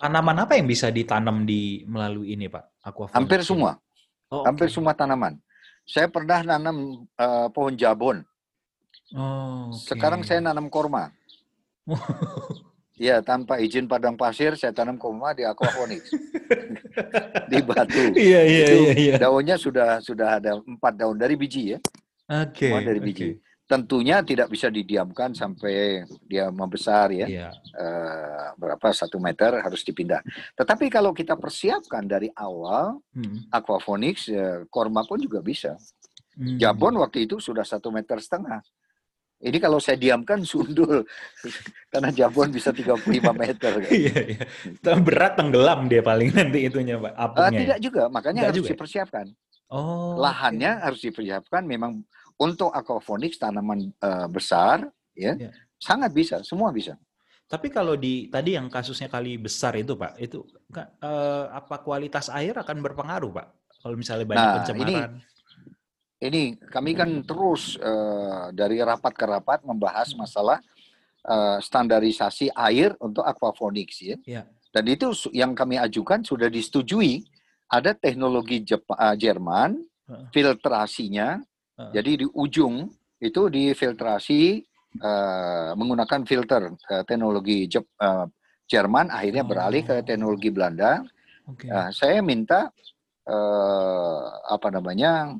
[0.00, 2.80] Tanaman apa yang bisa ditanam di melalui ini, Pak?
[2.80, 3.16] Aquaponics.
[3.16, 3.76] Hampir semua.
[4.32, 5.36] Oh, Hampir semua tanaman.
[5.84, 8.24] Saya pernah nanam uh, pohon jabon.
[9.12, 9.92] Oh, okay.
[9.92, 11.12] Sekarang saya nanam korma.
[12.96, 16.08] Iya, tanpa izin padang pasir saya tanam korma di aquaponics.
[17.52, 18.16] di batu.
[18.16, 19.14] Iya, iya, iya, iya.
[19.20, 21.78] Daunnya sudah sudah ada empat daun dari biji ya.
[22.32, 22.72] Oke.
[22.72, 23.28] Okay, dari biji.
[23.72, 27.24] Tentunya tidak bisa didiamkan sampai dia membesar ya.
[27.24, 27.52] Yeah.
[27.72, 30.20] Uh, berapa satu meter harus dipindah.
[30.52, 33.48] Tetapi kalau kita persiapkan dari awal, hmm.
[33.48, 35.72] aquaponics, uh, korma pun juga bisa.
[36.36, 36.60] Hmm.
[36.60, 38.60] Jabon waktu itu sudah satu meter setengah.
[39.40, 41.08] Ini kalau saya diamkan sundul
[41.88, 43.72] karena jabon bisa 35 meter.
[43.88, 43.88] Kan?
[43.88, 44.94] iya, iya.
[45.00, 47.12] Berat tenggelam dia paling nanti itunya, Pak.
[47.16, 47.82] uh, tidak ya?
[47.82, 48.68] juga, makanya tidak harus juga.
[48.68, 48.72] Ya?
[48.76, 49.26] dipersiapkan.
[49.72, 50.20] Oh.
[50.20, 50.84] Lahannya okay.
[50.84, 52.04] harus dipersiapkan memang
[52.38, 55.50] untuk aquaponics tanaman uh, besar ya, ya.
[55.76, 56.94] Sangat bisa, semua bisa.
[57.50, 60.40] Tapi kalau di tadi yang kasusnya kali besar itu, Pak, itu
[60.72, 63.46] uh, apa kualitas air akan berpengaruh, Pak?
[63.82, 64.88] Kalau misalnya banyak nah, pencemaran.
[64.88, 64.96] Ini
[66.22, 70.62] ini kami kan terus uh, dari rapat ke rapat membahas masalah
[71.26, 74.16] uh, standarisasi air untuk aquaponics ya.
[74.24, 74.42] ya.
[74.72, 77.26] Dan itu yang kami ajukan sudah disetujui.
[77.68, 78.84] Ada teknologi Jep
[79.16, 79.80] Jerman,
[80.28, 81.40] filtrasinya.
[81.82, 81.90] Uh.
[81.90, 82.86] Jadi di ujung
[83.18, 84.62] itu difiltrasi
[85.02, 88.30] uh, menggunakan filter uh, teknologi Jep, uh,
[88.70, 90.04] Jerman, akhirnya beralih ke oh.
[90.06, 91.02] teknologi Belanda.
[91.50, 91.66] Okay.
[91.66, 92.70] Uh, saya minta
[93.26, 95.34] uh, apa namanya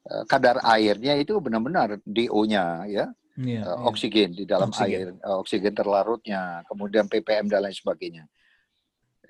[0.00, 3.06] Eh, kadar airnya itu benar-benar DO-nya ya.
[3.40, 5.16] Yeah, uh, oksigen di dalam oksigen.
[5.16, 8.24] air, uh, oksigen terlarutnya, kemudian ppm dan lain sebagainya.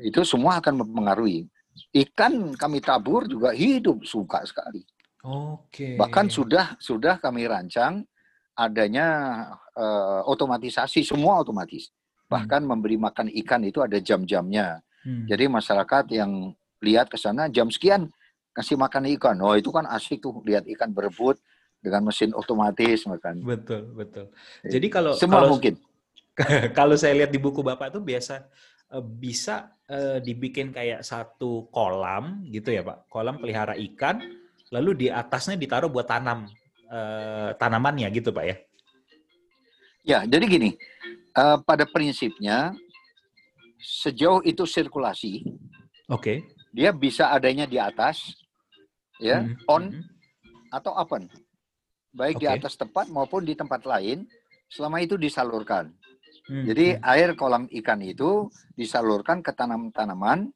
[0.01, 1.47] Itu semua akan mempengaruhi.
[1.95, 4.83] Ikan kami tabur juga hidup suka sekali.
[5.25, 5.95] Oke.
[5.95, 5.95] Okay.
[6.01, 8.05] Bahkan sudah sudah kami rancang
[8.57, 9.07] adanya
[9.77, 11.93] uh, otomatisasi semua otomatis.
[12.29, 12.71] Bahkan hmm.
[12.71, 14.81] memberi makan ikan itu ada jam-jamnya.
[15.05, 15.25] Hmm.
[15.25, 18.09] Jadi masyarakat yang lihat ke sana jam sekian
[18.57, 19.37] kasih makan ikan.
[19.41, 21.41] Oh itu kan asik tuh lihat ikan berebut
[21.81, 23.41] dengan mesin otomatis makan.
[23.45, 24.29] Betul betul.
[24.65, 24.79] Iya.
[24.79, 25.75] Jadi kalau semua kalau, mungkin.
[26.79, 28.49] kalau saya lihat di buku bapak tuh biasa
[28.93, 34.21] eh, bisa uh, dibikin kayak satu kolam gitu ya pak, kolam pelihara ikan,
[34.71, 36.47] lalu di atasnya ditaruh buat tanam
[36.91, 38.57] uh, tanamannya gitu pak ya?
[40.01, 40.71] Ya jadi gini,
[41.37, 42.73] uh, pada prinsipnya
[43.79, 45.45] sejauh itu sirkulasi,
[46.09, 46.37] oke, okay.
[46.73, 48.41] dia bisa adanya di atas,
[49.21, 49.69] ya hmm.
[49.69, 50.73] on hmm.
[50.73, 51.29] atau open
[52.17, 52.43] baik okay.
[52.43, 54.25] di atas tempat maupun di tempat lain
[54.73, 55.93] selama itu disalurkan
[56.49, 56.65] hmm.
[56.73, 57.01] jadi hmm.
[57.05, 60.49] air kolam ikan itu disalurkan ke tanam-tanaman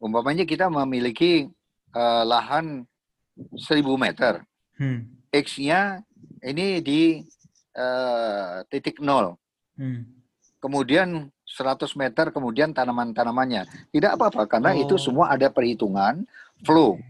[0.00, 1.46] umpamanya kita memiliki
[1.92, 2.88] uh, lahan
[3.54, 4.42] 1000 meter
[4.78, 5.30] hmm.
[5.30, 6.02] x-nya
[6.42, 7.22] ini di
[7.76, 9.38] uh, titik nol
[9.78, 10.02] hmm.
[10.62, 14.82] kemudian 100 meter kemudian tanaman-tanamannya tidak apa-apa karena oh.
[14.82, 16.22] itu semua ada perhitungan
[16.62, 17.00] flow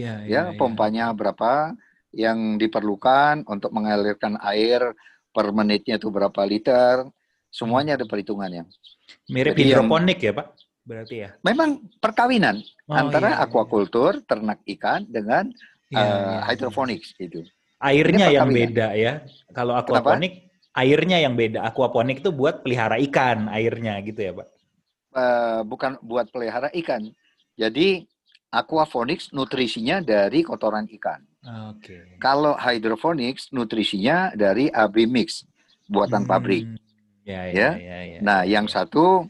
[0.00, 1.16] Ya, ya, ya pompanya ya.
[1.16, 1.74] berapa
[2.14, 4.94] yang diperlukan untuk mengalirkan air
[5.30, 7.06] per menitnya itu berapa liter,
[7.50, 8.66] semuanya ada perhitungannya.
[9.30, 10.46] Mirip Jadi hidroponik yang, ya Pak?
[10.86, 11.28] Berarti ya?
[11.42, 13.46] Memang perkawinan oh, antara iya, iya.
[13.46, 14.26] aquaculture, iya.
[14.26, 15.50] ternak ikan dengan
[15.90, 17.26] iya, uh, iya, hydroponics iya.
[17.26, 17.40] itu.
[17.80, 19.24] Airnya yang beda ya.
[19.50, 20.78] Kalau aquaponik, Kenapa?
[20.78, 21.64] airnya yang beda.
[21.66, 24.48] Aquaponik itu buat pelihara ikan airnya gitu ya Pak?
[25.10, 27.10] Uh, bukan buat pelihara ikan.
[27.58, 28.04] Jadi
[28.50, 31.22] aquaponics nutrisinya dari kotoran ikan.
[31.40, 32.20] Okay.
[32.20, 35.48] Kalau hydroponics nutrisinya dari AB mix
[35.88, 36.30] buatan hmm.
[36.30, 36.64] pabrik.
[37.24, 37.70] Ya, ya, ya.
[37.76, 38.72] ya, ya nah, ya, yang ya.
[38.80, 39.28] satu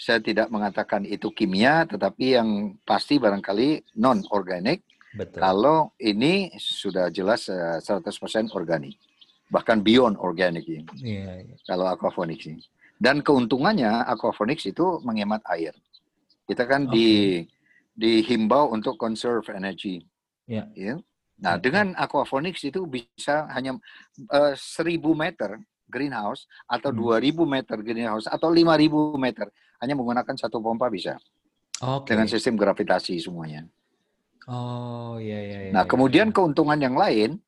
[0.00, 4.80] saya tidak mengatakan itu kimia, tetapi yang pasti barangkali non organik.
[5.10, 5.42] Betul.
[5.42, 8.94] Kalau ini sudah jelas 100% eh, organik,
[9.50, 10.86] bahkan beyond organik ini.
[11.02, 11.54] Ya, ya.
[11.66, 12.62] Kalau aquaponics ini.
[13.00, 15.74] Dan keuntungannya aquaponics itu menghemat air.
[16.46, 16.94] Kita kan okay.
[16.94, 17.08] di
[18.00, 20.06] dihimbau untuk conserve energy.
[20.46, 20.70] Ya.
[20.78, 21.02] ya.
[21.40, 21.60] Nah, ya.
[21.60, 23.74] dengan aquaponics itu bisa hanya
[24.30, 25.58] uh, 1000 meter
[25.90, 27.18] greenhouse atau hmm.
[27.18, 29.46] 2000 meter greenhouse atau 5000 meter
[29.82, 31.18] hanya menggunakan satu pompa bisa.
[31.80, 32.14] Okay.
[32.14, 33.66] Dengan sistem gravitasi semuanya.
[34.50, 35.72] Oh, iya iya iya.
[35.72, 36.34] Nah, kemudian ya.
[36.34, 37.38] keuntungan yang lain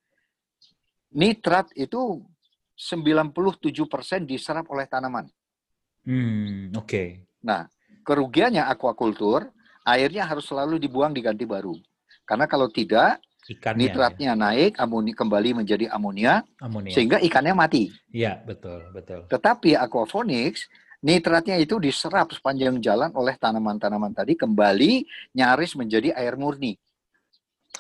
[1.10, 2.22] nitrat itu
[2.78, 5.26] 97% diserap oleh tanaman.
[6.06, 6.86] Hmm, oke.
[6.86, 7.08] Okay.
[7.42, 7.66] Nah,
[8.06, 9.50] kerugiannya aquaculture,
[9.86, 11.74] airnya harus selalu dibuang diganti baru.
[12.22, 14.38] Karena kalau tidak, Ikannya, nitratnya ya.
[14.38, 17.90] naik, amoni kembali menjadi amonia, amonia, sehingga ikannya mati.
[18.14, 19.26] Iya, betul, betul.
[19.26, 20.70] Tetapi aquaponics,
[21.02, 26.78] nitratnya itu diserap sepanjang jalan oleh tanaman-tanaman tadi kembali nyaris menjadi air murni.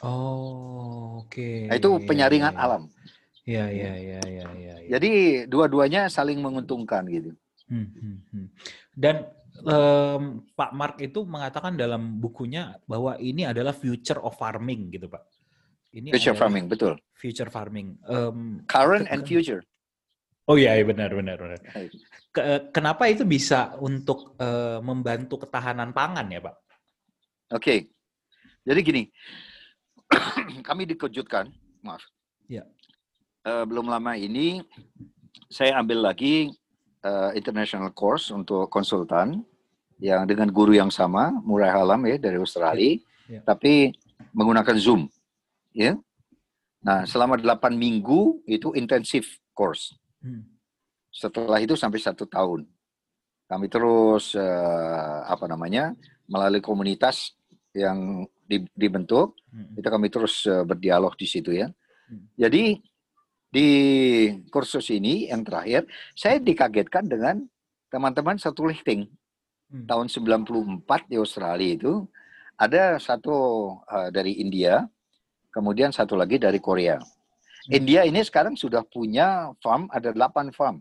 [0.02, 1.30] Oh, oke.
[1.30, 1.70] Okay.
[1.70, 2.64] Nah, itu penyaringan ya, ya.
[2.66, 2.82] alam.
[3.42, 4.98] Iya, iya, iya, iya, ya, ya.
[4.98, 5.12] Jadi
[5.50, 7.34] dua-duanya saling menguntungkan gitu.
[7.70, 8.46] Hmm, hmm, hmm.
[8.94, 9.26] Dan
[9.66, 15.22] um, Pak Mark itu mengatakan dalam bukunya bahwa ini adalah future of farming gitu, Pak.
[15.94, 16.98] Ini future farming, betul.
[17.14, 17.98] Future farming.
[18.06, 19.62] Um, Current and future.
[20.50, 21.58] Oh iya, iya benar, benar, benar.
[22.34, 22.42] Ke,
[22.74, 26.56] kenapa itu bisa untuk uh, membantu ketahanan pangan ya, Pak?
[27.54, 27.62] Oke.
[27.62, 27.78] Okay.
[28.66, 29.02] Jadi gini,
[30.68, 31.50] kami dikejutkan,
[31.82, 32.02] maaf.
[32.48, 32.64] Ya
[33.46, 34.62] uh, belum lama ini
[35.50, 36.50] saya ambil lagi
[37.04, 39.44] uh, international course untuk konsultan
[40.02, 42.98] yang dengan guru yang sama, Murai Halam ya dari Australia,
[43.28, 43.38] yeah.
[43.38, 43.42] Yeah.
[43.46, 43.94] tapi
[44.34, 45.06] menggunakan Zoom,
[45.70, 45.94] ya.
[46.82, 49.94] Nah, selama 8 minggu itu intensif course.
[50.18, 50.42] Hmm.
[51.14, 52.66] Setelah itu sampai satu tahun,
[53.46, 55.94] kami terus uh, apa namanya
[56.26, 57.38] melalui komunitas
[57.70, 59.78] yang dibentuk, hmm.
[59.78, 61.70] itu kami terus uh, berdialog di situ ya.
[62.08, 62.26] Hmm.
[62.36, 62.80] Jadi
[63.52, 63.68] di
[64.48, 65.84] kursus ini yang terakhir,
[66.16, 67.44] saya dikagetkan dengan
[67.92, 69.08] teman-teman satu lifting.
[69.68, 69.84] Hmm.
[69.88, 72.04] Tahun 94 di Australia itu,
[72.56, 73.36] ada satu
[73.84, 74.84] uh, dari India,
[75.52, 77.00] kemudian satu lagi dari Korea.
[77.00, 77.70] Hmm.
[77.72, 80.80] India ini sekarang sudah punya farm, ada 8 farm.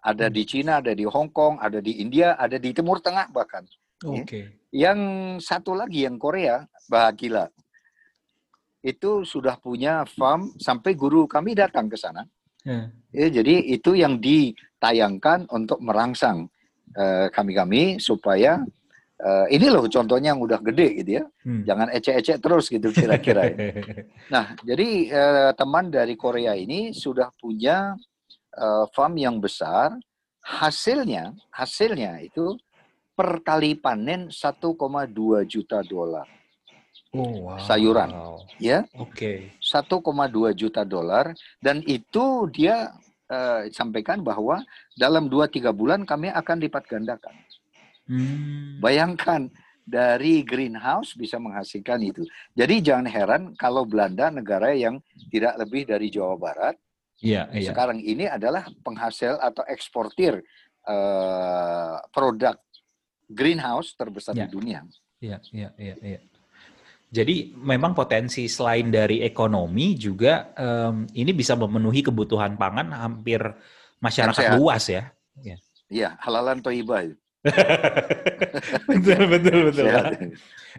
[0.00, 0.34] Ada hmm.
[0.34, 3.68] di Cina, ada di Hong Kong, ada di India, ada di Timur Tengah bahkan.
[4.04, 4.24] Oke.
[4.24, 4.44] Okay.
[4.70, 5.00] Yang
[5.42, 7.50] satu lagi yang Korea, bahagia
[8.80, 12.24] itu sudah punya farm sampai guru kami datang ke sana.
[12.64, 12.88] Yeah.
[13.12, 16.48] Ya, jadi itu yang ditayangkan untuk merangsang
[16.96, 18.64] eh, kami-kami supaya
[19.20, 21.24] uh, ini loh contohnya yang udah gede gitu ya.
[21.44, 21.62] Hmm.
[21.68, 23.42] Jangan ecek-ecek terus gitu kira-kira.
[24.34, 27.94] nah, jadi uh, teman dari Korea ini sudah punya
[28.56, 29.96] uh, farm yang besar.
[30.40, 32.56] Hasilnya, hasilnya itu
[33.20, 36.24] per kali panen 1,2 juta dolar.
[37.10, 37.58] Oh, wow.
[37.58, 38.08] sayuran,
[38.62, 38.86] ya.
[38.96, 39.52] Oke.
[39.52, 39.60] Okay.
[39.60, 42.94] 1,2 juta dolar dan itu dia
[43.28, 44.62] uh, sampaikan bahwa
[44.94, 47.34] dalam 2-3 bulan kami akan lipat gandakan.
[48.06, 48.78] Hmm.
[48.78, 49.50] Bayangkan
[49.82, 52.22] dari greenhouse bisa menghasilkan itu.
[52.54, 55.02] Jadi jangan heran kalau Belanda negara yang
[55.34, 56.78] tidak lebih dari Jawa Barat.
[57.20, 57.74] Iya, iya.
[57.74, 60.40] Sekarang ini adalah penghasil atau eksportir
[60.86, 62.56] uh, produk
[63.30, 64.44] greenhouse terbesar ya.
[64.44, 64.80] di dunia.
[65.20, 66.20] Iya, iya, iya, iya.
[67.10, 73.42] Jadi memang potensi selain dari ekonomi juga um, ini bisa memenuhi kebutuhan pangan hampir
[73.98, 75.10] masyarakat luas ya.
[75.42, 75.56] Iya,
[75.90, 77.02] ya, halalan toibah.
[78.90, 79.86] betul betul betul.
[79.90, 80.06] Pak.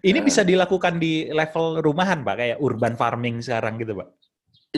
[0.05, 4.09] Ini uh, bisa dilakukan di level rumahan Pak, kayak urban farming sekarang gitu Pak.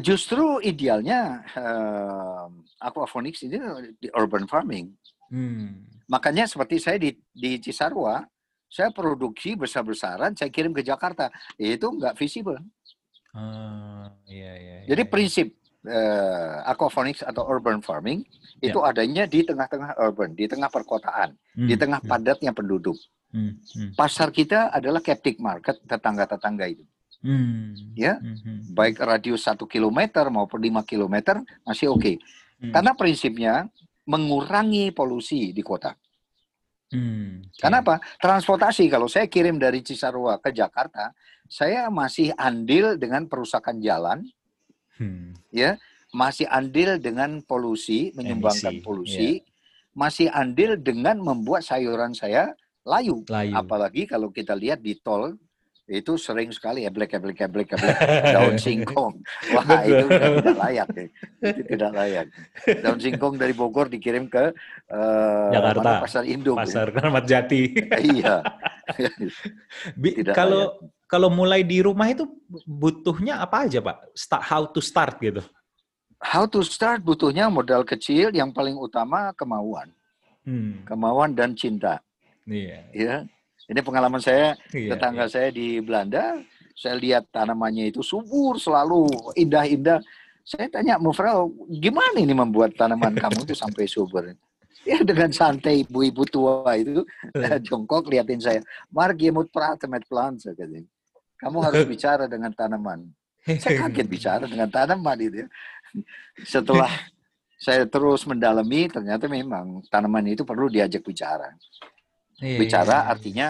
[0.02, 2.50] Justru idealnya uh,
[2.82, 3.62] aquaponics ini
[4.02, 4.90] di urban farming.
[5.30, 5.86] Hmm.
[6.14, 8.22] Makanya seperti saya di, di Cisarua,
[8.70, 11.34] saya produksi besar-besaran, saya kirim ke Jakarta.
[11.58, 12.62] Itu nggak visible.
[13.34, 15.10] Uh, iya, iya, iya, Jadi iya.
[15.10, 15.48] prinsip
[15.90, 18.22] uh, aquaponics atau urban farming
[18.62, 18.94] itu ya.
[18.94, 21.66] adanya di tengah-tengah urban, di tengah perkotaan, hmm.
[21.66, 22.10] di tengah hmm.
[22.14, 22.94] padatnya penduduk.
[23.34, 23.58] Hmm.
[23.74, 23.90] Hmm.
[23.98, 26.86] Pasar kita adalah captive market, tetangga-tetangga itu.
[27.26, 27.74] Hmm.
[27.98, 28.38] Ya, hmm.
[28.38, 28.60] hmm.
[28.78, 32.06] baik radius satu kilometer maupun lima kilometer masih oke.
[32.06, 32.16] Okay.
[32.62, 32.70] Hmm.
[32.70, 33.54] Karena prinsipnya
[34.06, 35.98] mengurangi polusi di kota.
[36.94, 37.98] Hmm, Kenapa?
[38.22, 41.10] Transportasi kalau saya kirim dari Cisarua ke Jakarta,
[41.50, 44.22] saya masih andil dengan perusakan jalan,
[45.02, 45.34] hmm.
[45.50, 45.82] ya,
[46.14, 49.98] masih andil dengan polusi, menyumbangkan Emisi, polusi, yeah.
[49.98, 52.54] masih andil dengan membuat sayuran saya
[52.86, 53.26] layu.
[53.26, 53.58] layu.
[53.58, 55.34] Apalagi kalau kita lihat di tol
[55.84, 58.00] itu sering sekali ya black black black black
[58.36, 59.20] daun singkong.
[59.56, 61.06] Wah itu tidak layak ya.
[61.44, 62.26] itu tidak layak.
[62.80, 64.56] Daun singkong dari Bogor dikirim ke
[64.88, 66.08] uh, Jakarta.
[66.08, 66.56] pasar Induk.
[66.56, 66.94] Pasar ya.
[66.96, 67.62] Keramat Jati.
[68.04, 68.44] Iya.
[69.96, 71.08] Tidak kalau layak.
[71.08, 72.28] kalau mulai di rumah itu
[72.64, 74.12] butuhnya apa aja pak?
[74.16, 75.44] Start, how to start gitu.
[76.24, 79.92] How to start butuhnya modal kecil yang paling utama kemauan.
[80.44, 80.84] Hmm.
[80.84, 82.04] kemauan dan cinta.
[82.44, 82.84] Iya.
[82.92, 83.24] Yeah.
[83.24, 85.32] ya ini pengalaman saya, iya, tetangga iya.
[85.32, 86.40] saya di Belanda,
[86.76, 89.08] saya lihat tanamannya itu subur selalu
[89.40, 90.04] indah-indah.
[90.44, 91.48] Saya tanya Mufrel,
[91.80, 94.36] gimana ini membuat tanaman kamu itu sampai subur?
[94.84, 97.08] Ya dengan santai ibu-ibu tua itu
[97.72, 98.60] jongkok liatin saya.
[98.92, 100.52] Mark, je moet praten met planten.
[101.40, 103.08] Kamu harus bicara dengan tanaman.
[103.44, 105.44] Saya kaget bicara dengan tanaman itu.
[105.44, 105.48] Ya.
[106.44, 106.92] Setelah
[107.64, 111.56] saya terus mendalami, ternyata memang tanaman itu perlu diajak bicara.
[112.44, 113.12] Iya, bicara iya, iya.
[113.16, 113.48] artinya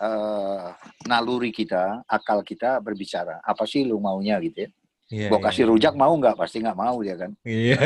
[0.00, 0.66] uh,
[1.04, 3.44] naluri kita, akal kita berbicara.
[3.44, 4.70] Apa sih lu maunya gitu ya?
[5.12, 6.40] Iya, Gua kasih rujak mau nggak?
[6.40, 7.30] Pasti nggak mau dia kan.
[7.44, 7.76] Iya.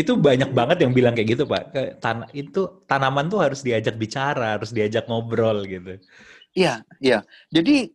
[0.00, 1.76] itu banyak banget yang bilang kayak gitu pak.
[2.00, 6.00] Tan itu tanaman tuh harus diajak bicara, harus diajak ngobrol gitu.
[6.56, 7.20] Iya, iya.
[7.52, 7.92] Jadi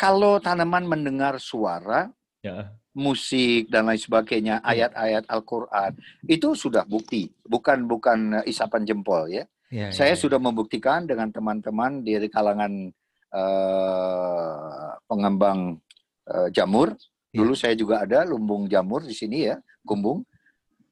[0.00, 2.08] kalau tanaman mendengar suara,
[2.40, 5.94] ya musik dan lain sebagainya, ayat-ayat Al-Qur'an,
[6.26, 9.46] itu sudah bukti, bukan bukan isapan jempol ya.
[9.68, 12.92] Ya Saya ya, sudah membuktikan dengan teman-teman dari kalangan
[13.32, 15.80] uh, pengembang
[16.28, 16.96] uh, jamur.
[17.32, 17.44] Ya.
[17.44, 20.24] Dulu saya juga ada lumbung jamur di sini ya, kumbung.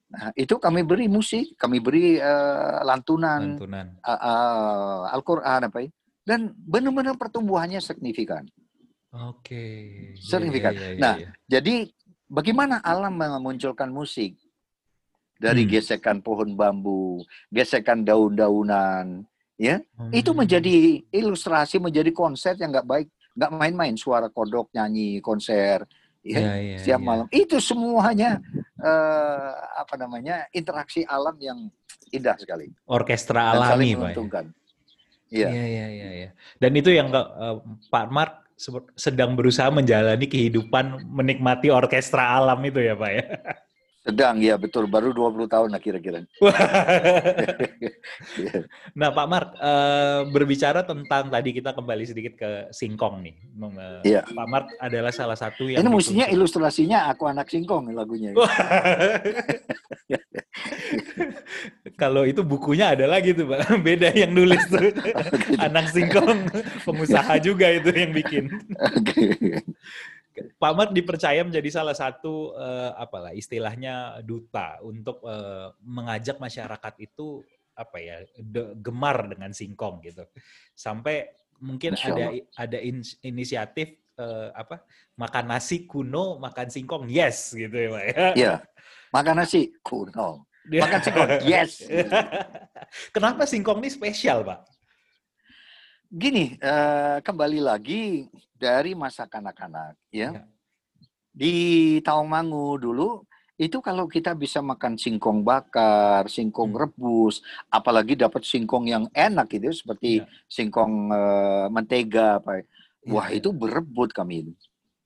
[0.06, 3.86] Nah, itu kami beri musik, kami beri uh, lantunan, lantunan.
[4.04, 5.90] Uh, uh, Al-Qur'an apa ya.
[6.26, 8.46] Dan benar-benar pertumbuhannya signifikan.
[9.14, 9.64] Oke.
[10.18, 10.74] Signifikan.
[10.74, 11.30] Ya, ya, ya, nah, ya.
[11.58, 11.90] jadi
[12.26, 14.36] bagaimana alam memunculkan musik?
[15.36, 15.70] Dari hmm.
[15.70, 17.20] gesekan pohon bambu,
[17.52, 19.28] gesekan daun-daunan,
[19.60, 19.84] ya.
[20.00, 20.12] Hmm.
[20.12, 25.84] Itu menjadi ilustrasi, menjadi konser yang nggak baik, nggak main-main suara kodok nyanyi konser,
[26.24, 27.06] ya, ya, ya setiap ya.
[27.06, 27.26] malam.
[27.28, 28.40] Itu semuanya
[28.80, 31.68] uh, apa namanya interaksi alam yang
[32.08, 32.72] indah sekali.
[32.88, 34.12] Orkestra alami, Pak.
[34.16, 34.44] Ya.
[35.26, 35.48] Iya.
[35.50, 36.30] Iya, iya, iya.
[36.62, 38.32] Dan itu yang uh, Pak Mark
[38.96, 43.24] sedang berusaha menjalani kehidupan menikmati orkestra alam itu ya Pak ya?
[44.06, 46.22] Sedang ya betul baru 20 tahun lah kira-kira.
[48.98, 53.34] nah Pak Mark uh, berbicara tentang tadi kita kembali sedikit ke singkong nih.
[54.06, 54.22] Iya.
[54.30, 55.82] Pak Mark adalah salah satu yang.
[55.82, 58.30] Ini ilustrasinya aku anak singkong lagunya.
[61.96, 64.92] Kalau itu bukunya ada lagi tuh Pak, beda yang nulis tuh.
[65.66, 66.44] anak singkong
[66.84, 68.44] pengusaha juga itu yang bikin.
[70.56, 77.40] Pak Mat dipercaya menjadi salah satu uh, apalah istilahnya duta untuk uh, mengajak masyarakat itu
[77.76, 80.24] apa ya de, gemar dengan singkong gitu.
[80.72, 81.28] Sampai
[81.60, 84.84] mungkin ada ada in, inisiatif uh, apa
[85.16, 88.14] makan nasi kuno makan singkong yes gitu ya Pak ya.
[88.36, 88.54] Iya.
[89.12, 90.48] Makan nasi kuno.
[90.82, 91.86] Makan singkong yes.
[93.14, 94.75] Kenapa singkong ini spesial, Pak?
[96.16, 98.24] Gini, uh, kembali lagi
[98.56, 100.32] dari masa kanak-kanak, ya.
[100.32, 100.48] ya.
[101.28, 101.54] Di
[102.00, 103.20] Tawangmangu dulu
[103.60, 106.80] itu kalau kita bisa makan singkong bakar, singkong hmm.
[106.80, 110.28] rebus, apalagi dapat singkong yang enak gitu seperti ya.
[110.48, 112.64] singkong uh, mentega apa.
[112.64, 113.12] Ya.
[113.12, 114.56] Wah, itu berebut kami.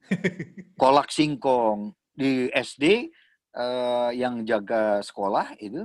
[0.79, 3.11] Kolak singkong di SD
[3.59, 5.83] uh, eh, yang jaga sekolah itu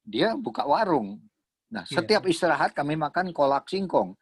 [0.00, 1.20] dia buka warung.
[1.68, 1.92] Nah, iya.
[2.00, 4.16] setiap istirahat kami makan kolak singkong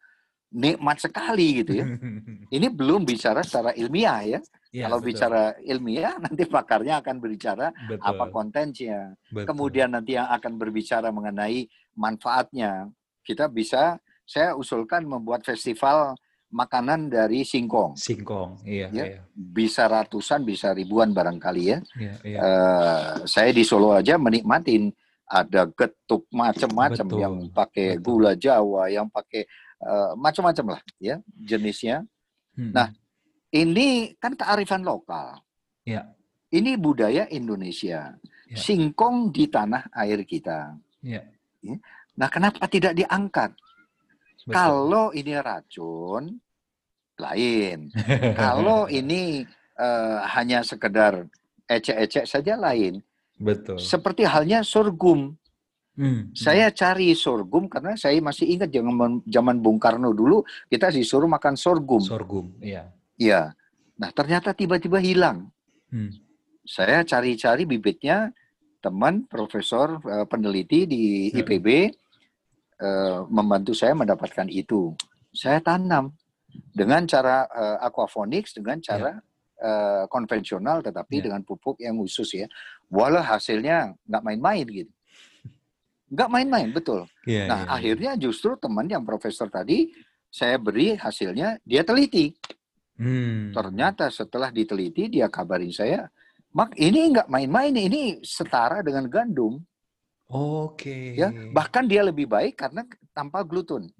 [0.55, 1.85] nikmat sekali gitu ya.
[2.55, 4.39] Ini belum bicara secara ilmiah ya.
[4.71, 5.07] ya Kalau betul.
[5.11, 7.99] bicara ilmiah nanti pakarnya akan berbicara betul.
[7.99, 9.13] apa kontennya.
[9.27, 9.45] Betul.
[9.51, 11.67] Kemudian nanti yang akan berbicara mengenai
[11.99, 12.87] manfaatnya.
[13.19, 16.15] Kita bisa saya usulkan membuat festival
[16.55, 17.99] makanan dari singkong.
[17.99, 18.87] Singkong, iya.
[18.95, 19.19] Ya, iya.
[19.35, 21.77] Bisa ratusan, bisa ribuan barangkali ya.
[21.99, 22.39] Iya, iya.
[22.39, 24.87] Uh, saya di Solo aja menikmatin
[25.25, 29.49] ada getuk macam-macam yang pakai gula Jawa, yang pakai
[29.83, 32.05] uh, macam-macam lah ya jenisnya.
[32.55, 32.71] Hmm.
[32.71, 32.87] Nah,
[33.51, 35.39] ini kan kearifan lokal.
[35.83, 36.07] Ya.
[36.51, 38.15] Ini budaya Indonesia.
[38.47, 38.57] Ya.
[38.57, 40.75] Singkong di tanah air kita.
[41.03, 41.23] Ya.
[41.59, 41.75] ya.
[42.15, 43.51] Nah, kenapa tidak diangkat?
[44.45, 44.53] Betul.
[44.53, 46.23] Kalau ini racun,
[47.19, 47.91] lain.
[48.39, 49.43] Kalau ini
[49.79, 51.27] uh, hanya sekedar
[51.65, 53.01] ecek-ecek saja lain.
[53.35, 53.81] Betul.
[53.81, 55.35] Seperti halnya sorghum.
[55.95, 56.35] Hmm.
[56.35, 61.55] Saya cari sorghum karena saya masih ingat zaman zaman Bung Karno dulu kita disuruh makan
[61.55, 62.03] sorghum.
[62.03, 62.91] Sorghum, iya.
[63.15, 63.55] Iya.
[63.95, 65.47] Nah ternyata tiba-tiba hilang.
[65.87, 66.11] Hmm.
[66.67, 68.35] Saya cari-cari bibitnya
[68.83, 71.89] teman profesor uh, peneliti di IPB hmm.
[71.89, 74.91] uh, eh, membantu saya mendapatkan itu.
[75.31, 76.11] Saya tanam
[76.75, 79.63] dengan cara uh, aquaponics dengan cara yeah.
[79.63, 81.25] uh, konvensional tetapi yeah.
[81.31, 82.47] dengan pupuk yang khusus ya.
[82.91, 84.94] Walau hasilnya nggak main-main gitu.
[86.15, 87.03] Nggak main-main, betul.
[87.27, 87.75] Yeah, nah, yeah, iya.
[87.75, 89.91] akhirnya justru teman yang profesor tadi,
[90.31, 92.31] saya beri hasilnya, dia teliti.
[92.95, 93.51] Hmm.
[93.51, 96.07] Ternyata setelah diteliti, dia kabarin saya,
[96.55, 99.59] Mak, ini nggak main-main, ini setara dengan gandum.
[100.31, 101.13] Oke.
[101.13, 101.19] Okay.
[101.19, 103.91] Ya, bahkan dia lebih baik karena tanpa gluten.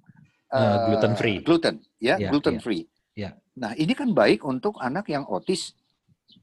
[0.48, 1.44] Uh, gluten free.
[1.44, 2.64] Gluten, ya, yeah, gluten yeah.
[2.64, 2.84] free.
[3.12, 3.34] Yeah.
[3.60, 5.76] Nah, ini kan baik untuk anak yang otis,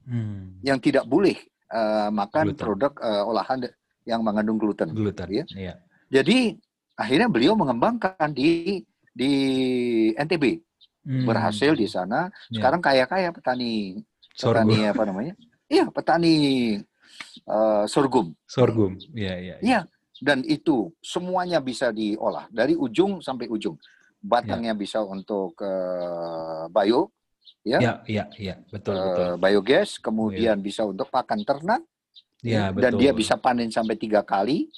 [0.04, 0.60] hmm.
[0.60, 1.40] yang tidak boleh
[1.72, 2.60] uh, makan gluten.
[2.60, 3.72] produk uh, olahan
[4.08, 4.90] yang mengandung gluten.
[4.90, 5.28] Gluten.
[5.30, 5.44] Ya.
[5.54, 5.74] Iya.
[6.12, 6.56] Jadi
[6.96, 8.82] akhirnya beliau mengembangkan di
[9.12, 9.32] di
[10.16, 10.44] NTB,
[11.04, 11.26] hmm.
[11.28, 12.32] berhasil di sana.
[12.48, 12.60] Iya.
[12.60, 14.00] Sekarang kaya-kaya petani,
[14.32, 14.92] petani sorghum.
[14.92, 15.34] apa namanya?
[15.68, 16.34] Iya, petani
[17.48, 18.32] uh, sorghum.
[18.48, 19.56] Sorghum, iya iya.
[19.60, 19.80] Iya,
[20.20, 23.76] dan itu semuanya bisa diolah dari ujung sampai ujung
[24.22, 24.78] batangnya ya.
[24.78, 27.10] bisa untuk uh, bio,
[27.66, 29.30] ya, ya, ya, ya betul, uh, betul.
[29.42, 30.62] biogas, kemudian ya.
[30.62, 31.82] bisa untuk pakan ternak,
[32.42, 32.82] ya, betul.
[32.82, 34.68] dan dia bisa panen sampai tiga kali,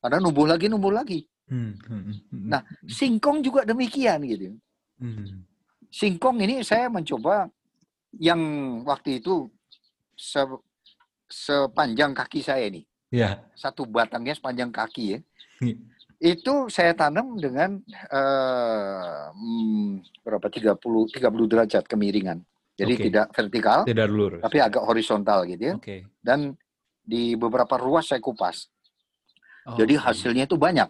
[0.00, 1.24] karena numbuh lagi, numbuh lagi.
[1.44, 2.48] Hmm, hmm, hmm, hmm.
[2.48, 4.56] Nah, singkong juga demikian gitu.
[4.96, 5.44] Hmm.
[5.92, 7.46] Singkong ini saya mencoba
[8.16, 8.40] yang
[8.88, 9.52] waktu itu
[10.16, 10.40] se
[11.28, 12.84] sepanjang kaki saya nih.
[13.12, 13.44] Ya.
[13.54, 15.18] Satu batangnya sepanjang kaki ya.
[16.18, 17.78] Itu saya tanam dengan
[18.10, 19.28] uh,
[20.24, 22.40] berapa 30 30 derajat kemiringan.
[22.74, 23.04] Jadi okay.
[23.06, 24.42] tidak vertikal, tidak lurus.
[24.42, 25.74] tapi agak horizontal gitu ya.
[25.78, 26.02] Okay.
[26.18, 26.58] Dan
[27.04, 28.72] di beberapa ruas saya kupas.
[29.68, 30.88] Oh, Jadi hasilnya itu banyak.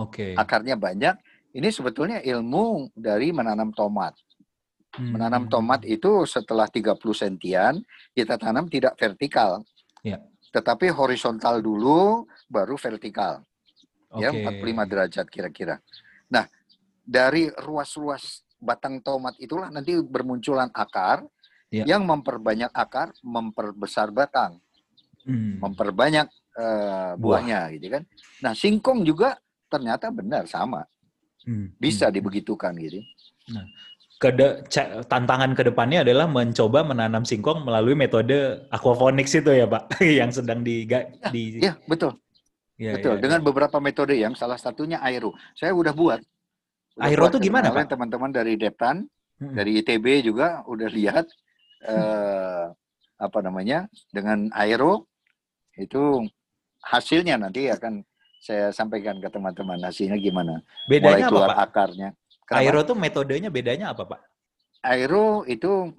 [0.00, 0.32] Oke.
[0.32, 0.40] Okay.
[0.40, 1.14] Akarnya banyak.
[1.52, 4.16] Ini sebetulnya ilmu dari menanam tomat.
[4.96, 5.12] Hmm.
[5.16, 7.80] Menanam tomat itu setelah 30 sentian,
[8.16, 9.60] kita tanam tidak vertikal.
[10.00, 10.20] Ya.
[10.52, 13.44] Tetapi horizontal dulu, baru vertikal
[14.12, 14.28] okay.
[14.28, 15.76] ya 45 derajat kira-kira.
[16.28, 16.44] Nah,
[17.02, 21.24] dari ruas-ruas batang tomat itulah nanti bermunculan akar
[21.72, 21.88] yeah.
[21.88, 24.60] yang memperbanyak akar, memperbesar batang,
[25.26, 25.62] hmm.
[25.62, 26.26] memperbanyak
[26.58, 27.74] uh, buahnya, Buah.
[27.76, 28.02] gitu kan.
[28.42, 29.38] Nah, singkong juga
[29.70, 30.84] ternyata benar sama,
[31.46, 31.78] hmm.
[31.80, 32.14] bisa hmm.
[32.14, 33.00] dibegitukan gitu.
[33.50, 33.64] Nah,
[34.20, 34.66] kede,
[35.08, 40.62] tantangan ke depannya adalah mencoba menanam singkong melalui metode aquaponics itu ya Pak, yang sedang
[40.62, 42.18] di, ya, di ya betul.
[42.80, 43.46] Ya, Betul, ya, dengan ya.
[43.46, 45.36] beberapa metode yang salah satunya aero.
[45.54, 46.18] Saya udah buat.
[46.98, 47.94] Udah aero itu gimana, Pak?
[47.94, 49.06] Teman-teman dari Deptan,
[49.38, 49.54] hmm.
[49.54, 51.30] dari ITB juga udah lihat
[51.86, 52.66] eh,
[53.22, 55.06] apa namanya dengan aero
[55.78, 56.26] itu
[56.82, 58.02] hasilnya nanti akan
[58.42, 60.58] saya sampaikan ke teman-teman hasilnya gimana.
[60.90, 61.66] Bedanya Mulai keluar apa, Pak?
[61.70, 62.08] akarnya.
[62.42, 62.62] Kenapa?
[62.66, 64.20] Aero itu metodenya bedanya apa, Pak?
[64.82, 65.94] Aero itu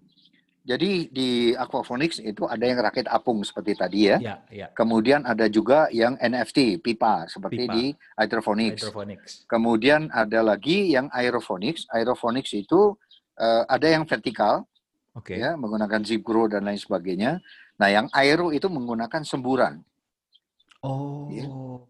[0.63, 4.17] jadi di aquaponics itu ada yang rakit apung seperti tadi ya.
[4.19, 4.67] ya, ya.
[4.71, 7.74] Kemudian ada juga yang NFT pipa seperti pipa.
[7.76, 7.84] di
[8.15, 8.80] hydroponics.
[8.80, 9.32] hydroponics.
[9.43, 11.84] Kemudian ada lagi yang aeroponics.
[11.91, 12.95] Aeroponics itu
[13.39, 14.63] uh, ada yang vertikal,
[15.11, 15.43] okay.
[15.43, 17.43] ya menggunakan zip grow dan lain sebagainya.
[17.80, 19.82] Nah yang aero itu menggunakan semburan.
[20.84, 21.32] Oh.
[21.32, 21.47] Ya.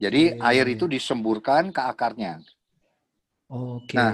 [0.09, 0.47] Jadi okay.
[0.53, 2.39] air itu disemburkan ke akarnya.
[3.49, 3.89] Oke.
[3.91, 3.97] Okay.
[3.97, 4.11] Nah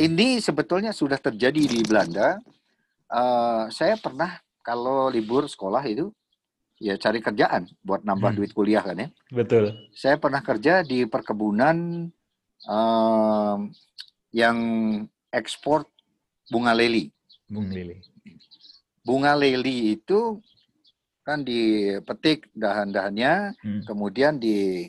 [0.00, 2.40] ini sebetulnya sudah terjadi di Belanda
[3.14, 6.08] uh, saya pernah kalau libur sekolah itu
[6.80, 8.38] ya cari kerjaan buat nambah hmm.
[8.40, 9.08] duit kuliah kan ya.
[9.30, 9.72] Betul.
[9.94, 12.08] Saya pernah kerja di perkebunan
[12.66, 13.56] uh,
[14.34, 14.58] yang
[15.30, 15.86] ekspor
[16.50, 17.12] bunga leli.
[17.46, 17.96] Bunga leli.
[19.04, 20.40] Bunga leli itu
[21.24, 23.82] kan dipetik dahan-dahannya, hmm.
[23.88, 24.84] kemudian di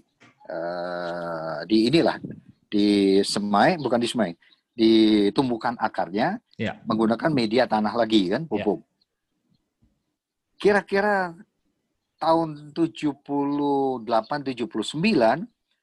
[0.52, 2.20] uh, di inilah
[2.68, 4.36] di semai, bukan di semai,
[4.76, 6.76] ditumbuhkan akarnya ya.
[6.84, 8.50] menggunakan media tanah lagi kan ya.
[8.52, 8.84] pupuk.
[10.60, 11.32] Kira-kira
[12.20, 14.04] tahun 78 79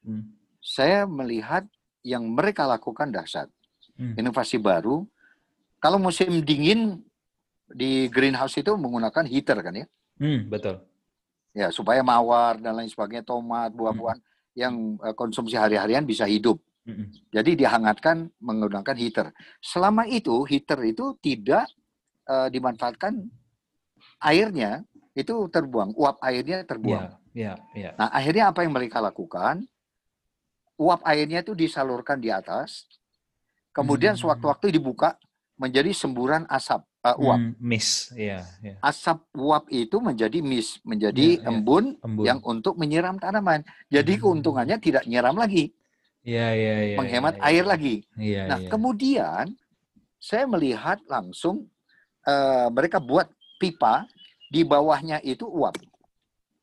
[0.05, 0.23] hmm.
[0.61, 1.65] saya melihat
[2.05, 3.49] yang mereka lakukan dahsyat.
[3.97, 4.21] Hmm.
[4.21, 5.09] Inovasi baru.
[5.81, 7.01] Kalau musim dingin
[7.73, 9.87] di greenhouse itu menggunakan heater kan ya?
[10.21, 10.83] Hmm, betul.
[11.53, 14.57] Ya, supaya mawar dan lain sebagainya, tomat, buah-buahan hmm.
[14.57, 16.61] yang eh, konsumsi hari-harian bisa hidup.
[17.31, 19.31] Jadi dihangatkan menggunakan heater.
[19.63, 21.71] Selama itu heater itu tidak
[22.27, 23.23] uh, dimanfaatkan
[24.19, 24.83] airnya
[25.15, 27.23] itu terbuang, uap airnya terbuang.
[27.31, 27.93] Yeah, yeah, yeah.
[27.95, 29.63] Nah akhirnya apa yang mereka lakukan?
[30.75, 32.91] Uap airnya itu disalurkan di atas,
[33.71, 34.27] kemudian hmm.
[34.27, 35.15] sewaktu-waktu dibuka
[35.63, 37.39] menjadi semburan asap uh, uap.
[37.39, 38.75] Hmm, mist, yeah, yeah.
[38.83, 41.51] Asap uap itu menjadi mist, menjadi yeah, yeah.
[41.55, 43.63] Embun, embun yang untuk menyiram tanaman.
[43.87, 44.23] Jadi hmm.
[44.27, 45.71] keuntungannya tidak nyiram lagi
[46.23, 46.97] Iya, iya, iya.
[46.99, 47.47] Menghemat ya, ya.
[47.51, 47.97] air lagi.
[48.15, 48.71] Iya, nah, ya.
[48.71, 49.45] kemudian
[50.23, 51.67] saya melihat langsung
[52.23, 53.27] uh, mereka buat
[53.59, 54.07] pipa
[54.47, 55.75] di bawahnya itu uap.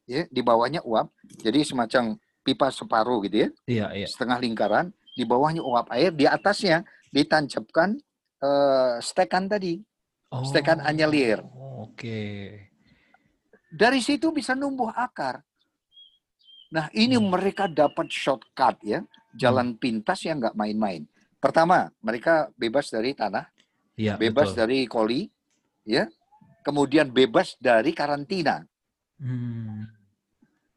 [0.07, 1.11] Ya, di bawahnya uap.
[1.43, 3.49] Jadi semacam pipa separuh gitu ya.
[3.67, 4.07] Iya, iya.
[4.07, 7.99] Setengah lingkaran, di bawahnya uap air, di atasnya ditancapkan
[8.43, 9.79] uh, stekan tadi.
[10.29, 11.41] Oh, stekan anyelir.
[11.41, 11.95] Oke.
[11.95, 12.37] Okay.
[13.69, 15.41] Dari situ bisa numbuh akar.
[16.69, 17.29] Nah, ini hmm.
[17.29, 19.01] mereka dapat shortcut ya
[19.37, 19.79] jalan hmm.
[19.81, 21.05] pintas yang nggak main-main.
[21.37, 23.47] Pertama, mereka bebas dari tanah,
[23.95, 24.59] ya, bebas betul.
[24.59, 25.21] dari koli,
[25.87, 26.09] ya,
[26.65, 28.59] kemudian bebas dari karantina.
[29.19, 29.87] Hmm.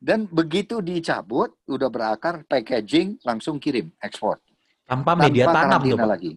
[0.02, 4.42] Dan begitu dicabut, udah berakar, packaging, langsung kirim, ekspor.
[4.86, 6.32] Tanpa media Tanpa tanam tuh, lagi.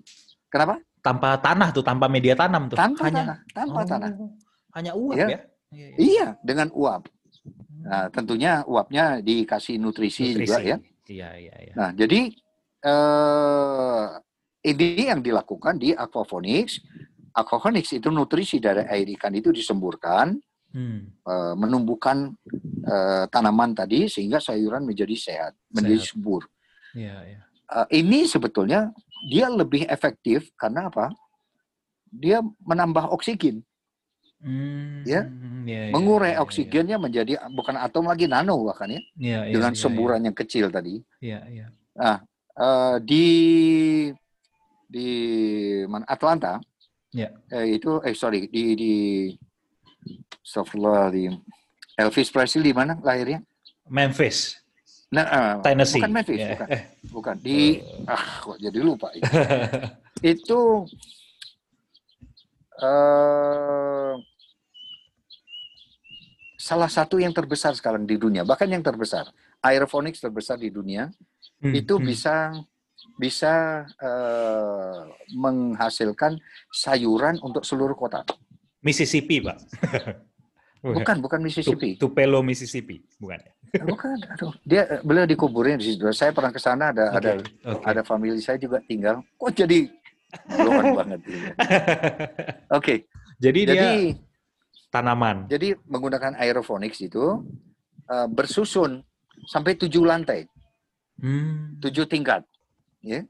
[0.50, 0.76] Kenapa?
[1.06, 2.74] Tanpa tanah tuh, tanpa media tanam tuh.
[2.74, 4.10] Tanpa hanya, tanah, tanpa oh, tanah.
[4.74, 5.28] Hanya uap ya?
[5.30, 5.40] ya?
[5.70, 5.96] Iya, iya.
[6.02, 7.06] iya, dengan uap.
[7.86, 10.50] Nah, tentunya uapnya dikasih nutrisi, nutrisi.
[10.50, 10.78] juga ya.
[11.06, 11.74] Iya, iya, iya.
[11.78, 12.34] Nah, jadi
[12.82, 14.06] eh,
[14.66, 16.82] ini yang dilakukan di aquaponics.
[17.36, 20.34] Aquaponics itu nutrisi dari air ikan itu disemburkan,
[20.74, 21.00] hmm.
[21.22, 22.34] eh, menumbuhkan
[22.82, 25.74] eh, tanaman tadi sehingga sayuran menjadi sehat, sehat.
[25.78, 26.42] menjadi subur.
[26.98, 27.40] Iya, iya.
[27.66, 28.90] Eh, ini sebetulnya
[29.24, 31.12] dia lebih efektif karena apa?
[32.12, 33.64] Dia menambah oksigen.
[34.46, 35.26] Hmm, ya,
[35.66, 37.02] ya, mengurai ya, ya, oksigennya ya.
[37.02, 40.26] menjadi bukan atom lagi nano bahkan ya, ya, ya dengan ya, semburan ya.
[40.30, 41.02] yang kecil tadi.
[41.18, 41.66] Ya, ya.
[41.98, 42.22] Nah,
[42.60, 43.26] uh, di
[44.86, 45.10] di
[45.90, 46.62] mana Atlanta,
[47.10, 47.34] ya.
[47.50, 48.94] eh, itu eh sorry di di
[50.46, 51.26] Software di
[51.98, 53.42] Elvis Presley di mana lahirnya?
[53.90, 54.62] Memphis.
[55.16, 56.04] Nah, uh, Tennessee.
[56.04, 56.52] Bukan Memphis, yeah.
[56.52, 56.68] bukan.
[56.68, 56.82] Eh.
[57.16, 58.12] Bukan di uh.
[58.12, 59.32] ah kok jadi lupa itu.
[60.20, 60.62] itu
[62.84, 64.20] uh,
[66.60, 69.32] salah satu yang terbesar sekarang di dunia, bahkan yang terbesar,
[69.64, 71.08] aeroponics terbesar di dunia,
[71.64, 72.04] hmm, itu hmm.
[72.04, 72.36] bisa
[73.16, 76.36] bisa uh, menghasilkan
[76.68, 78.28] sayuran untuk seluruh kota.
[78.84, 79.58] Mississippi, Pak.
[80.94, 81.98] bukan, bukan Mississippi.
[81.98, 83.42] Tupelo, Mississippi, bukan?
[83.42, 83.52] Ya?
[83.82, 84.54] bukan, aduh.
[84.62, 86.06] Dia beliau dikuburin di situ.
[86.14, 87.18] Saya pernah ke sana ada okay.
[87.18, 87.32] ada
[87.74, 87.86] okay.
[87.90, 89.26] ada family saya juga tinggal.
[89.36, 89.90] Kok jadi
[90.96, 91.20] banget.
[91.26, 91.50] Oke.
[92.70, 92.98] Okay.
[93.36, 93.92] Jadi, jadi dia
[94.92, 95.52] tanaman.
[95.52, 97.44] Jadi menggunakan aeroponics itu
[98.08, 99.04] uh, bersusun
[99.44, 100.48] sampai tujuh lantai,
[101.20, 101.84] hmm.
[101.84, 102.48] tujuh tingkat.
[103.04, 103.28] Ya.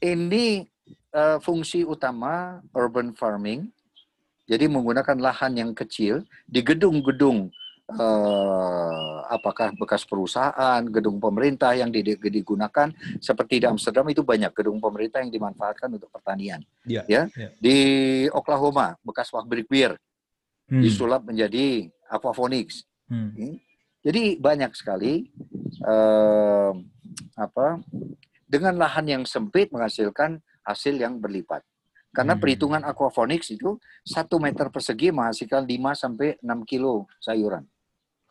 [0.00, 0.68] Ini
[1.16, 3.72] uh, fungsi utama urban farming.
[4.50, 7.54] Jadi menggunakan lahan yang kecil di gedung-gedung
[7.94, 12.90] uh, apakah bekas perusahaan, gedung pemerintah yang digunakan
[13.22, 16.62] seperti di Amsterdam itu banyak gedung pemerintah yang dimanfaatkan untuk pertanian.
[16.82, 17.54] Yeah, ya, yeah.
[17.62, 17.78] di
[18.34, 19.94] Oklahoma bekas pabrik bir
[20.66, 20.82] hmm.
[20.82, 22.82] disulap menjadi aquaponics.
[23.06, 23.58] Hmm.
[24.00, 25.30] Jadi banyak sekali
[25.86, 26.72] uh,
[27.36, 27.78] apa
[28.48, 31.62] dengan lahan yang sempit menghasilkan hasil yang berlipat.
[32.10, 32.42] Karena hmm.
[32.42, 37.62] perhitungan aquaponics itu satu meter persegi menghasilkan 5 sampai 6 kilo sayuran.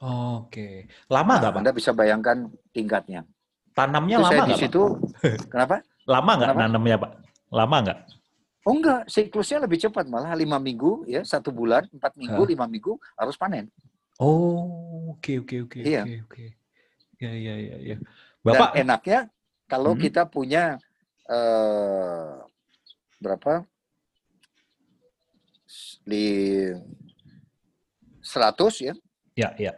[0.04, 0.88] Oke.
[1.08, 1.60] Lama nggak, Pak?
[1.64, 3.24] Anda bisa bayangkan tingkatnya.
[3.72, 4.84] Tanamnya Itu lama nggak, di situ,
[5.52, 5.80] kenapa?
[6.04, 7.12] Lama nggak nanamnya, Pak?
[7.52, 8.00] Lama nggak?
[8.68, 13.00] Oh enggak, siklusnya lebih cepat malah lima minggu ya satu bulan empat minggu lima minggu
[13.16, 13.72] harus panen.
[14.20, 16.04] Oh oke oke oke iya.
[16.04, 16.46] oke oke.
[17.24, 17.98] Ya ya ya ya.
[18.44, 19.20] Bapak Dan enaknya
[19.66, 20.02] kalau hmm.
[20.04, 20.76] kita punya
[21.32, 22.44] uh,
[23.20, 23.68] berapa
[26.08, 26.26] di
[28.24, 28.94] 100 ya.
[29.38, 29.74] Ya ya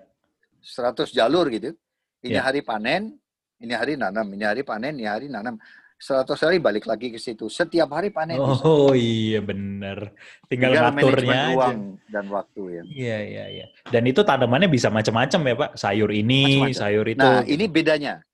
[0.61, 1.73] 100 jalur gitu.
[2.21, 2.45] Ini yeah.
[2.45, 3.17] hari panen,
[3.57, 5.57] ini hari nanam, ini hari panen, ini hari nanam.
[6.01, 7.45] 100 hari balik lagi ke situ.
[7.45, 8.41] Setiap hari panen.
[8.41, 8.97] Oh bisa.
[8.97, 10.13] iya benar.
[10.49, 11.79] Tinggal, Tinggal ngaturnya ruang
[12.09, 12.81] dan waktu ya.
[12.89, 13.65] Iya iya iya.
[13.85, 15.71] Dan itu tanamannya bisa macam-macam ya Pak.
[15.77, 16.81] Sayur ini, macem -macem.
[16.81, 17.21] sayur itu.
[17.21, 18.25] Nah ini bedanya.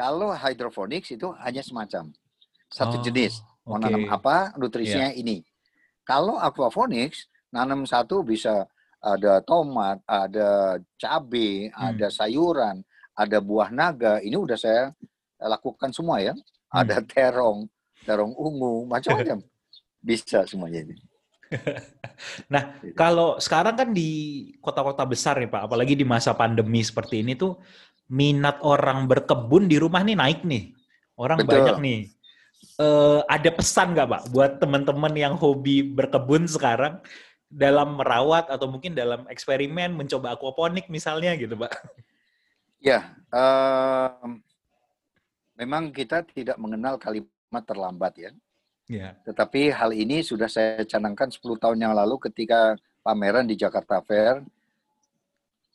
[0.00, 2.08] Kalau hydroponics itu hanya semacam
[2.72, 3.44] satu oh, jenis.
[3.66, 3.88] Mau okay.
[3.88, 5.20] nanam apa, nutrisinya yeah.
[5.20, 5.36] ini.
[6.04, 8.66] Kalau aquaponics, nanam satu bisa
[9.00, 11.76] ada tomat, ada cabai, hmm.
[11.76, 12.84] ada sayuran,
[13.16, 14.20] ada buah naga.
[14.20, 14.92] Ini udah saya
[15.40, 16.32] lakukan semua ya.
[16.32, 16.84] Hmm.
[16.84, 17.68] Ada terong,
[18.04, 19.40] terong ungu, macam-macam.
[20.00, 20.96] Bisa semuanya ini.
[22.52, 22.94] nah, gitu.
[22.94, 24.10] kalau sekarang kan di
[24.62, 27.58] kota-kota besar nih Pak, apalagi di masa pandemi seperti ini tuh
[28.10, 30.72] minat orang berkebun di rumah nih naik nih.
[31.18, 31.52] Orang Betul.
[31.60, 32.00] banyak nih.
[32.80, 36.96] Uh, ada pesan nggak Pak buat teman-teman yang hobi berkebun sekarang
[37.52, 41.72] dalam merawat atau mungkin dalam eksperimen mencoba aquaponik misalnya gitu, Pak?
[42.80, 44.40] Ya, uh,
[45.60, 48.32] memang kita tidak mengenal kalimat terlambat ya.
[48.88, 49.08] Ya.
[49.28, 52.74] Tetapi hal ini sudah saya canangkan 10 tahun yang lalu ketika
[53.04, 54.40] pameran di Jakarta Fair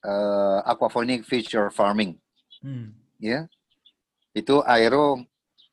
[0.02, 2.18] uh, aquaponic feature farming.
[2.66, 2.98] Hmm.
[3.22, 3.46] Ya.
[4.34, 5.22] Itu aero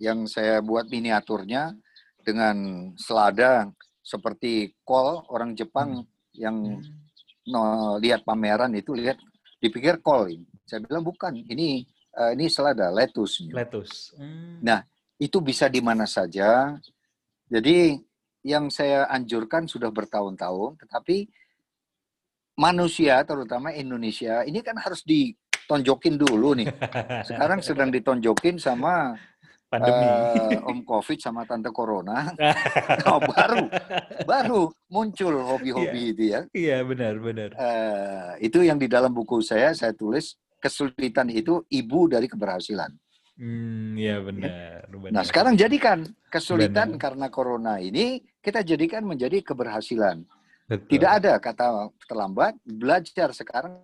[0.03, 1.79] yang saya buat miniaturnya
[2.19, 3.71] dengan selada
[4.03, 6.35] seperti kol orang Jepang hmm.
[6.35, 7.47] yang hmm.
[7.47, 7.63] no,
[8.03, 9.15] lihat pameran itu lihat
[9.63, 10.51] dipikir kol ini.
[10.67, 11.87] Saya bilang bukan, ini
[12.19, 13.47] uh, ini selada, lettuce.
[13.47, 14.11] Lettuce.
[14.19, 14.59] Hmm.
[14.59, 14.83] Nah,
[15.23, 16.75] itu bisa di mana saja.
[17.47, 17.95] Jadi
[18.43, 21.31] yang saya anjurkan sudah bertahun-tahun, tetapi
[22.59, 26.67] manusia terutama Indonesia ini kan harus ditonjokin dulu nih.
[27.31, 29.15] Sekarang sedang ditonjokin sama
[29.73, 30.05] pandemi.
[30.05, 32.29] Uh, Om Covid sama Tante Corona.
[33.09, 33.65] oh, baru
[34.29, 34.61] baru
[34.93, 36.13] muncul hobi-hobi yeah.
[36.13, 36.41] itu ya.
[36.53, 37.51] Iya, benar, benar.
[37.57, 42.93] Uh, itu yang di dalam buku saya saya tulis kesulitan itu ibu dari keberhasilan.
[43.41, 45.11] Hmm, ya benar, benar.
[45.11, 47.01] Nah sekarang jadikan kesulitan benar.
[47.01, 50.21] karena corona ini kita jadikan menjadi keberhasilan.
[50.69, 50.89] Betul.
[50.95, 52.55] Tidak ada kata terlambat.
[52.63, 53.81] Belajar sekarang,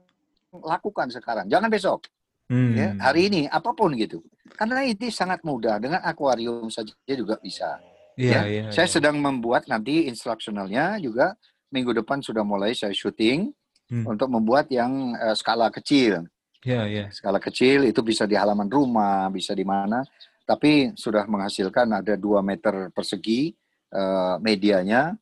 [0.53, 1.49] lakukan sekarang.
[1.49, 2.07] Jangan besok.
[2.49, 2.73] Hmm.
[2.73, 4.25] Ya, hari ini apa pun gitu.
[4.55, 5.83] Karena ini sangat mudah.
[5.83, 7.77] Dengan akuarium saja juga bisa.
[8.19, 8.95] Ya, ya, ya, saya ya.
[8.99, 11.39] sedang membuat nanti instruksionalnya juga
[11.71, 13.55] minggu depan sudah mulai saya syuting
[13.93, 14.05] hmm.
[14.11, 16.27] untuk membuat yang uh, skala kecil.
[16.67, 17.07] Ya, ya.
[17.15, 20.03] Skala kecil itu bisa di halaman rumah, bisa di mana.
[20.43, 23.55] Tapi sudah menghasilkan ada dua meter persegi
[23.95, 25.15] uh, medianya.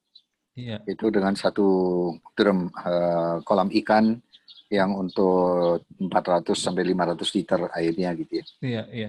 [0.56, 0.80] Ya.
[0.88, 1.68] Itu dengan satu
[2.32, 4.16] drum uh, kolam ikan
[4.66, 8.44] yang untuk 400 sampai 500 liter airnya gitu ya.
[8.62, 9.08] Iya, iya.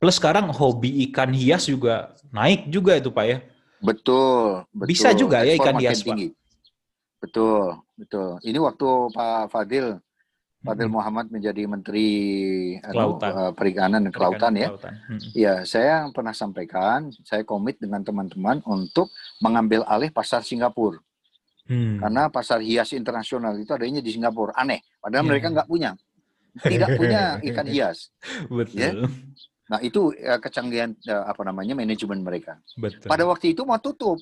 [0.00, 3.38] Plus sekarang hobi ikan hias juga naik juga itu Pak ya?
[3.80, 4.88] Betul, betul.
[4.88, 6.32] Bisa juga ya ikan hias tinggi.
[6.32, 6.40] Pak?
[7.20, 7.64] Betul,
[8.00, 8.30] betul.
[8.40, 10.00] Ini waktu Pak Fadil
[10.60, 10.96] Fadil hmm.
[10.96, 12.08] Muhammad menjadi Menteri
[12.84, 13.32] Kelautan.
[13.32, 14.68] Anu, Perikanan dan Kelautan, ya.
[14.76, 15.20] Hmm.
[15.32, 19.08] Ya, saya pernah sampaikan, saya komit dengan teman-teman untuk
[19.40, 21.00] mengambil alih pasar Singapura.
[21.70, 22.02] Hmm.
[22.02, 24.50] Karena pasar hias internasional itu adanya di Singapura.
[24.58, 25.30] Aneh, padahal yeah.
[25.30, 25.90] mereka nggak punya.
[26.58, 27.22] Tidak punya
[27.54, 28.10] ikan hias.
[28.50, 28.74] Betul.
[28.74, 28.90] Ya?
[29.70, 32.58] Nah, itu ya, kecanggihan ya, apa namanya manajemen mereka.
[32.74, 33.06] Betul.
[33.06, 34.18] Pada waktu itu mau tutup.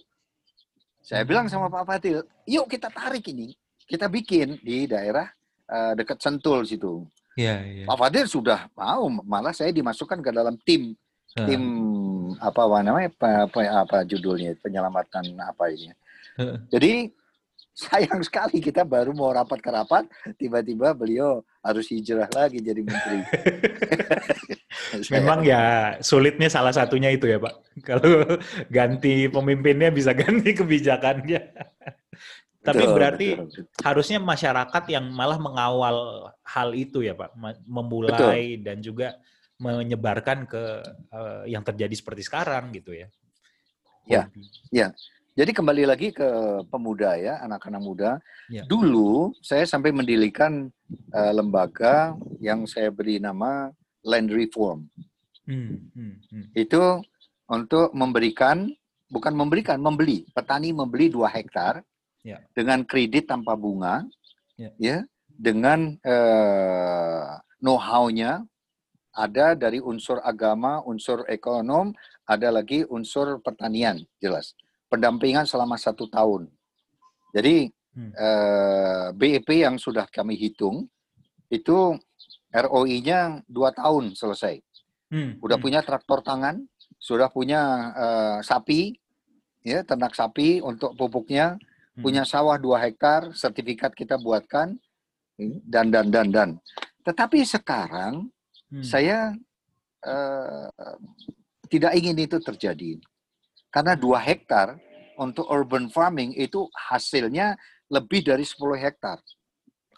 [1.00, 1.30] Saya hmm.
[1.32, 3.56] bilang sama Pak Fadil, yuk kita tarik ini.
[3.88, 5.24] Kita bikin di daerah
[5.72, 7.08] uh, dekat Sentul situ.
[7.32, 7.88] Ya, ya.
[7.88, 10.92] Pak Fadil sudah mau, malah saya dimasukkan ke dalam tim
[11.40, 11.48] uh.
[11.48, 11.62] tim
[12.44, 15.96] apa namanya apa, apa, apa judulnya penyelamatan apa ini.
[16.36, 16.60] Uh.
[16.68, 17.08] Jadi
[17.78, 20.04] sayang sekali kita baru mau rapat ke rapat,
[20.34, 23.22] tiba-tiba beliau harus hijrah lagi jadi menteri.
[25.14, 27.54] Memang ya sulitnya salah satunya itu ya Pak.
[27.86, 28.26] Kalau
[28.66, 31.54] ganti pemimpinnya bisa ganti kebijakannya.
[32.58, 33.84] Tapi betul, berarti betul, betul.
[33.86, 35.96] harusnya masyarakat yang malah mengawal
[36.42, 38.64] hal itu ya Pak, memulai betul.
[38.66, 39.08] dan juga
[39.62, 40.62] menyebarkan ke
[41.14, 43.06] uh, yang terjadi seperti sekarang gitu ya.
[44.08, 44.24] Ya,
[44.72, 44.88] ya.
[45.38, 46.26] Jadi kembali lagi ke
[46.66, 48.10] pemuda ya, anak-anak muda.
[48.50, 48.66] Ya.
[48.66, 50.66] Dulu saya sampai mendirikan
[51.14, 53.70] uh, lembaga yang saya beri nama
[54.02, 54.90] Land Reform.
[55.46, 56.44] Hmm, hmm, hmm.
[56.58, 57.06] Itu
[57.46, 58.66] untuk memberikan,
[59.06, 60.26] bukan memberikan, membeli.
[60.34, 61.86] Petani membeli dua hektar
[62.26, 62.42] ya.
[62.50, 64.02] dengan kredit tanpa bunga,
[64.58, 64.98] ya, ya
[65.30, 68.42] dengan uh, know-how-nya
[69.14, 71.94] ada dari unsur agama, unsur ekonom,
[72.26, 74.58] ada lagi unsur pertanian, jelas.
[74.88, 76.48] Pendampingan selama satu tahun.
[77.36, 78.12] Jadi hmm.
[78.16, 80.88] uh, BEP yang sudah kami hitung
[81.52, 81.96] itu
[82.52, 84.60] ROI-nya dua tahun selesai.
[85.12, 85.40] Hmm.
[85.40, 85.64] Udah hmm.
[85.64, 86.64] punya traktor tangan,
[87.00, 88.96] sudah punya uh, sapi,
[89.64, 91.56] ya ternak sapi untuk pupuknya,
[91.96, 92.04] hmm.
[92.04, 94.76] punya sawah dua hektar, sertifikat kita buatkan,
[95.64, 96.50] dan dan dan dan.
[97.04, 98.28] Tetapi sekarang
[98.72, 98.84] hmm.
[98.84, 99.32] saya
[100.04, 100.68] uh,
[101.68, 103.00] tidak ingin itu terjadi,
[103.68, 104.80] karena dua hektar
[105.18, 107.58] untuk urban farming itu hasilnya
[107.90, 109.18] lebih dari 10 hektar.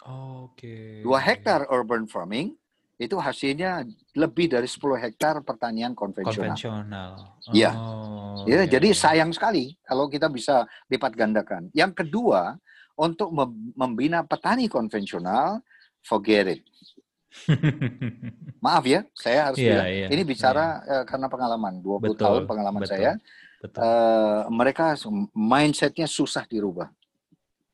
[0.01, 0.57] Oke.
[0.57, 0.89] Okay.
[1.05, 2.57] Dua hektar urban farming
[3.01, 6.53] itu hasilnya lebih dari 10 hektar pertanian konvensional.
[6.53, 7.11] Konvensional.
[7.53, 7.71] Iya.
[7.73, 8.65] Oh, ya.
[8.65, 11.69] ya, jadi sayang sekali kalau kita bisa lipat gandakan.
[11.73, 12.57] Yang kedua,
[12.97, 13.33] untuk
[13.73, 15.65] membina petani konvensional,
[16.05, 16.61] forget it.
[18.65, 19.87] Maaf ya, saya harus yeah, bilang.
[19.89, 21.01] Yeah, ini bicara yeah.
[21.01, 23.11] uh, karena pengalaman, 20 betul, tahun pengalaman betul, saya.
[23.61, 23.79] Betul.
[23.81, 24.97] Uh, mereka
[25.37, 26.89] mindsetnya susah dirubah.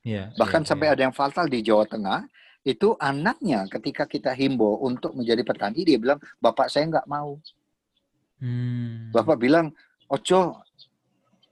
[0.03, 0.93] Yeah, Bahkan yeah, sampai yeah.
[0.95, 2.27] ada yang fatal di Jawa Tengah,
[2.67, 7.39] itu anaknya ketika kita himbau untuk menjadi petani dia bilang bapak saya nggak mau
[8.43, 9.15] hmm.
[9.15, 9.71] bapak bilang
[10.11, 10.59] ojo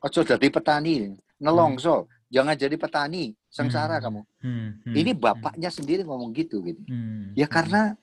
[0.03, 2.11] ojo jadi petani nelongso hmm.
[2.27, 4.03] jangan jadi petani sengsara hmm.
[4.03, 4.67] kamu hmm.
[4.83, 4.95] Hmm.
[4.99, 5.23] ini hmm.
[5.23, 5.77] bapaknya hmm.
[5.79, 7.31] sendiri ngomong gitu gitu hmm.
[7.31, 7.95] ya karena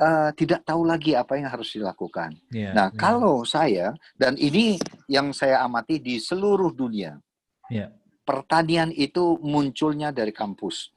[0.00, 2.98] uh, tidak tahu lagi apa yang harus dilakukan yeah, nah yeah.
[2.98, 4.80] kalau saya dan ini
[5.10, 7.18] yang saya amati di seluruh dunia
[7.68, 7.92] yeah.
[8.24, 10.96] pertanian itu munculnya dari kampus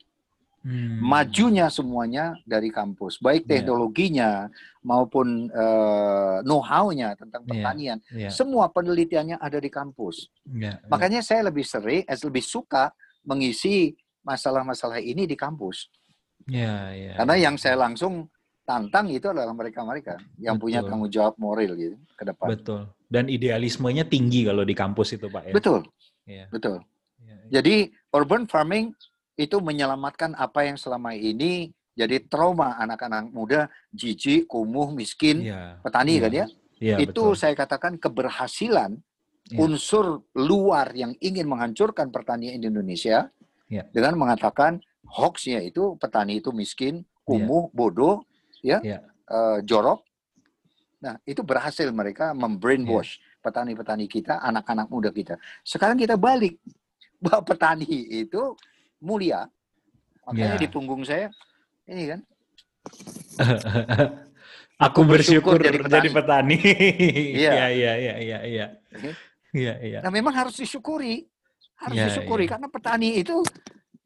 [0.60, 1.00] Hmm.
[1.00, 3.64] Majunya semuanya dari kampus, baik iya.
[3.64, 4.84] teknologinya yeah.
[4.84, 7.98] maupun uh, know-how-nya tentang iya, pertanian.
[8.12, 8.28] Yeah.
[8.28, 8.32] Yeah.
[8.36, 10.28] Semua penelitiannya ada di kampus.
[10.44, 10.84] Yeah.
[10.84, 10.92] Iya.
[10.92, 11.28] Makanya yeah.
[11.32, 12.92] saya lebih sering, eh, lebih suka
[13.24, 13.96] mengisi
[14.28, 15.88] masalah-masalah ini di kampus.
[16.44, 17.16] Yeah, yeah.
[17.16, 18.28] Karena yang saya langsung
[18.70, 20.70] tantang itu adalah mereka-mereka yang Betul.
[20.70, 22.54] punya tanggung jawab moral gitu ke depan.
[22.54, 22.82] Betul.
[23.10, 25.50] Dan idealismenya tinggi kalau di kampus itu, Pak.
[25.50, 25.54] Ya?
[25.58, 25.82] Betul.
[26.30, 26.48] Yeah.
[26.54, 26.86] Betul.
[27.18, 27.50] Yeah, yeah.
[27.58, 27.76] Jadi
[28.14, 28.94] urban farming
[29.42, 36.16] itu menyelamatkan apa yang selama ini jadi trauma anak-anak muda, jijik, kumuh, miskin, ya, petani
[36.16, 36.46] ya, kan ya.
[36.80, 37.36] ya itu betul.
[37.36, 38.96] saya katakan keberhasilan
[39.52, 39.58] ya.
[39.60, 43.28] unsur luar yang ingin menghancurkan pertanian Indonesia
[43.68, 43.84] ya.
[43.92, 47.74] dengan mengatakan hoaxnya itu petani itu miskin, kumuh, ya.
[47.76, 48.24] bodoh,
[48.62, 49.00] ya, ya.
[49.30, 50.04] Uh, jorok.
[51.00, 53.40] Nah, itu berhasil mereka membrainwash yeah.
[53.40, 55.40] petani-petani kita, anak-anak muda kita.
[55.64, 56.60] Sekarang kita balik
[57.24, 57.88] bahwa petani
[58.20, 58.56] itu
[59.00, 59.48] mulia.
[60.28, 60.62] Makanya yeah.
[60.62, 61.32] di punggung saya
[61.88, 62.20] ini kan.
[64.80, 66.00] Aku bersyukur, bersyukur jadi petani.
[66.00, 66.58] Jadi petani.
[67.36, 68.66] Iya, iya, iya, iya, iya.
[69.52, 70.00] Iya, iya.
[70.00, 71.28] Nah, memang harus disyukuri.
[71.76, 72.56] Harus ya, disyukuri ya.
[72.56, 73.44] karena petani itu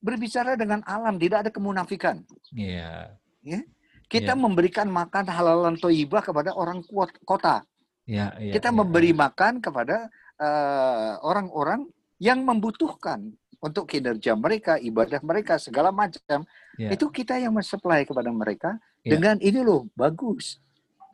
[0.01, 2.25] berbicara dengan alam, tidak ada kemunafikan.
[2.53, 3.13] Iya.
[3.45, 3.61] Ya.
[4.09, 4.39] Kita ya.
[4.39, 6.83] memberikan makan halalan toibah kepada orang
[7.25, 7.63] kota.
[8.03, 9.17] Ya, ya, Kita ya, memberi ya.
[9.27, 13.31] makan kepada eh, orang-orang uh, yang membutuhkan
[13.63, 16.43] untuk kinerja mereka, ibadah mereka, segala macam.
[16.75, 16.91] Ya.
[16.91, 18.75] Itu kita yang mensuplai kepada mereka
[19.07, 19.15] ya.
[19.15, 20.59] dengan ini loh, bagus.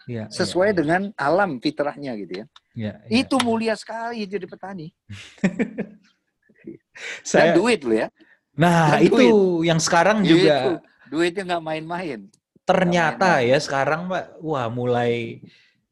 [0.10, 0.78] Ya, sesuai ya, ya.
[0.82, 2.46] dengan alam fitrahnya gitu ya.
[2.74, 3.22] ya, ya.
[3.22, 4.90] Itu mulia sekali jadi petani.
[7.22, 8.08] Saya, Dan duit loh ya.
[8.58, 9.70] Nah, Dan itu duit.
[9.70, 10.72] yang sekarang juga itu.
[11.14, 12.20] duitnya nggak main-main.
[12.70, 15.42] Ternyata ya sekarang Mbak, wah mulai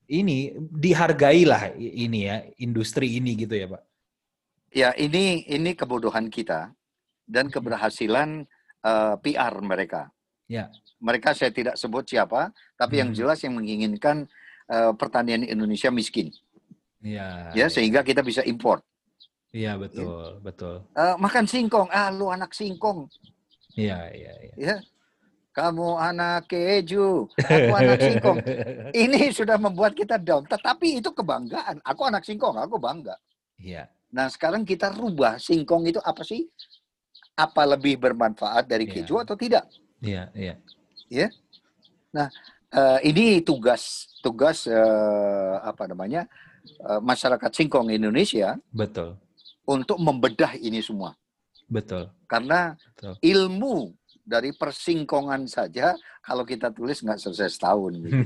[0.06, 3.84] ini dihargailah ini ya industri ini gitu ya Pak.
[4.70, 6.70] Ya ini ini kebodohan kita
[7.26, 8.46] dan keberhasilan
[8.86, 10.14] uh, eh, PR mereka.
[10.46, 10.70] Ya.
[11.02, 13.02] Mereka saya tidak sebut siapa, tapi hmm.
[13.02, 14.30] yang jelas yang menginginkan
[14.70, 16.30] uh, pertanian Indonesia miskin.
[17.02, 17.52] Ya.
[17.58, 18.86] Ya sehingga kita bisa import.
[19.50, 20.44] Iya betul, ya.
[20.46, 20.76] betul.
[20.94, 23.10] Uh, makan singkong, ah lu anak singkong.
[23.78, 24.54] Iya, iya, iya.
[24.58, 24.76] Ya.
[25.58, 28.38] Kamu anak keju, aku anak singkong.
[29.10, 30.46] Ini sudah membuat kita down.
[30.46, 31.82] Tetapi itu kebanggaan.
[31.82, 33.18] Aku anak singkong, aku bangga.
[33.58, 33.90] Iya.
[34.14, 36.46] Nah sekarang kita rubah singkong itu apa sih?
[37.34, 39.02] Apa lebih bermanfaat dari iya.
[39.02, 39.66] keju atau tidak?
[39.98, 40.54] Iya, iya.
[41.10, 41.28] Ya.
[42.14, 42.30] Nah,
[42.78, 46.30] uh, ini tugas tugas uh, apa namanya?
[46.86, 48.62] Uh, masyarakat singkong Indonesia.
[48.70, 49.18] Betul
[49.68, 51.12] untuk membedah ini semua.
[51.68, 52.08] Betul.
[52.32, 53.20] Karena Betul.
[53.20, 53.92] ilmu
[54.28, 57.96] dari persingkongan saja kalau kita tulis nggak selesai setahun.
[58.04, 58.22] Gitu.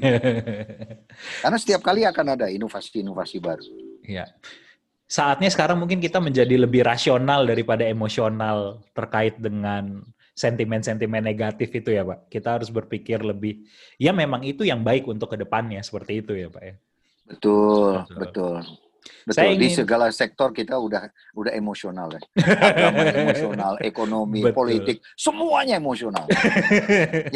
[1.45, 3.70] Karena setiap kali akan ada inovasi-inovasi baru.
[4.02, 4.26] Iya.
[5.06, 10.02] Saatnya sekarang mungkin kita menjadi lebih rasional daripada emosional terkait dengan
[10.34, 12.32] sentimen-sentimen negatif itu ya Pak.
[12.32, 13.62] Kita harus berpikir lebih,
[14.02, 16.76] ya memang itu yang baik untuk ke depannya seperti itu ya Pak ya.
[17.30, 18.18] Betul, betul.
[18.18, 18.58] betul.
[19.02, 19.62] Betul, saya ingin...
[19.66, 22.22] di segala sektor kita udah udah emosional ya.
[22.70, 24.56] Agama emosional, ekonomi, Betul.
[24.56, 26.26] politik, semuanya emosional.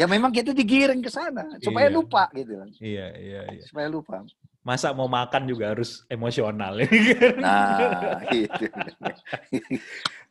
[0.00, 1.94] ya memang kita digiring ke sana supaya iya.
[1.94, 2.68] lupa gitu kan.
[2.78, 3.62] Iya, iya, iya.
[3.66, 4.22] Supaya lupa.
[4.66, 6.78] Masa mau makan juga harus emosional.
[7.38, 8.66] nah, itu.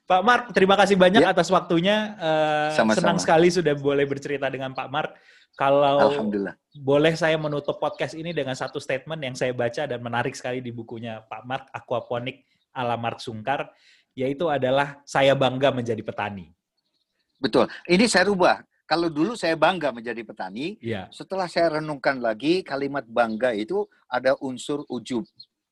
[0.06, 1.34] Pak Mark, terima kasih banyak ya.
[1.34, 2.14] atas waktunya.
[2.22, 3.02] Uh, Sama-sama.
[3.02, 5.18] Senang sekali sudah boleh bercerita dengan Pak Mark.
[5.56, 6.60] Kalau Alhamdulillah.
[6.84, 10.76] boleh saya menutup podcast ini dengan satu statement yang saya baca dan menarik sekali di
[10.76, 12.44] bukunya Pak Mark Aquaponik
[12.76, 13.72] ala Mark Sungkar,
[14.12, 16.52] yaitu adalah saya bangga menjadi petani.
[17.40, 17.72] Betul.
[17.88, 18.60] Ini saya rubah.
[18.86, 21.10] Kalau dulu saya bangga menjadi petani, ya.
[21.10, 25.26] setelah saya renungkan lagi kalimat bangga itu ada unsur ujub.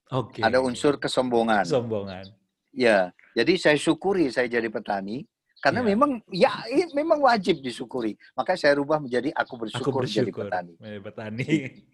[0.10, 0.42] Okay.
[0.42, 1.68] Ada unsur kesombongan.
[1.68, 2.26] Kesombongan.
[2.74, 5.30] Ya, jadi saya syukuri saya jadi petani
[5.64, 5.88] karena ya.
[5.96, 6.52] memang ya
[6.92, 8.20] memang wajib disyukuri.
[8.36, 10.74] Maka saya rubah menjadi aku bersyukur, aku bersyukur jadi petani.
[11.00, 11.48] Petani.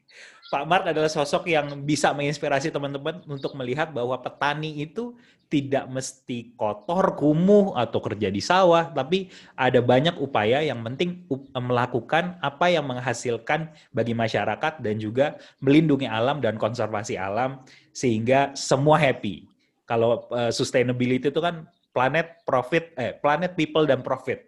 [0.50, 5.14] Pak Mark adalah sosok yang bisa menginspirasi teman-teman untuk melihat bahwa petani itu
[5.50, 12.38] tidak mesti kotor, kumuh, atau kerja di sawah, tapi ada banyak upaya yang penting melakukan
[12.42, 17.62] apa yang menghasilkan bagi masyarakat dan juga melindungi alam dan konservasi alam
[17.94, 19.46] sehingga semua happy.
[19.86, 21.66] Kalau uh, sustainability itu kan
[22.00, 24.48] planet profit eh planet people dan profit.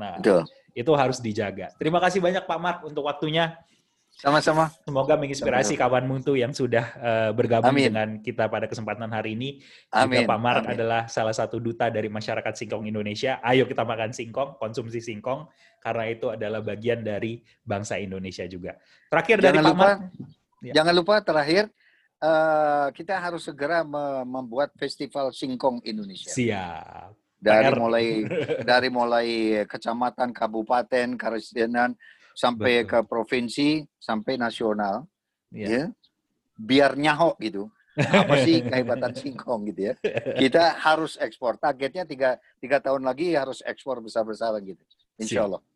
[0.00, 0.48] Nah, Betul.
[0.72, 1.68] itu harus dijaga.
[1.76, 3.52] Terima kasih banyak Pak Mark untuk waktunya.
[4.16, 4.72] Sama-sama.
[4.80, 6.00] Semoga menginspirasi Sama-sama.
[6.00, 7.92] kawan Muntu yang sudah uh, bergabung Amin.
[7.92, 9.60] dengan kita pada kesempatan hari ini.
[9.92, 10.24] Amin.
[10.24, 10.72] Juga Pak Mark Amin.
[10.72, 13.36] adalah salah satu duta dari masyarakat singkong Indonesia.
[13.44, 15.52] Ayo kita makan singkong, konsumsi singkong
[15.84, 18.80] karena itu adalah bagian dari bangsa Indonesia juga.
[19.12, 19.98] Terakhir jangan dari Pak lupa, Mark.
[20.64, 20.72] Ya.
[20.80, 21.64] Jangan lupa terakhir
[22.22, 23.82] uh, kita harus segera
[24.24, 26.32] membuat festival singkong Indonesia.
[26.32, 27.12] Siap.
[27.36, 27.76] Dari PR.
[27.76, 28.06] mulai
[28.70, 29.28] dari mulai
[29.68, 31.92] kecamatan, kabupaten, karesidenan
[32.36, 32.90] sampai Betul.
[32.90, 33.68] ke provinsi
[34.00, 35.04] sampai nasional.
[35.52, 35.68] Ya.
[35.68, 35.84] ya.
[36.56, 37.68] Biar nyahok gitu.
[37.96, 39.94] Apa sih kehebatan singkong gitu ya.
[40.36, 41.56] Kita harus ekspor.
[41.56, 44.84] Targetnya tiga, tiga tahun lagi harus ekspor besar-besaran gitu.
[45.16, 45.60] Insya Allah.
[45.60, 45.75] Siap.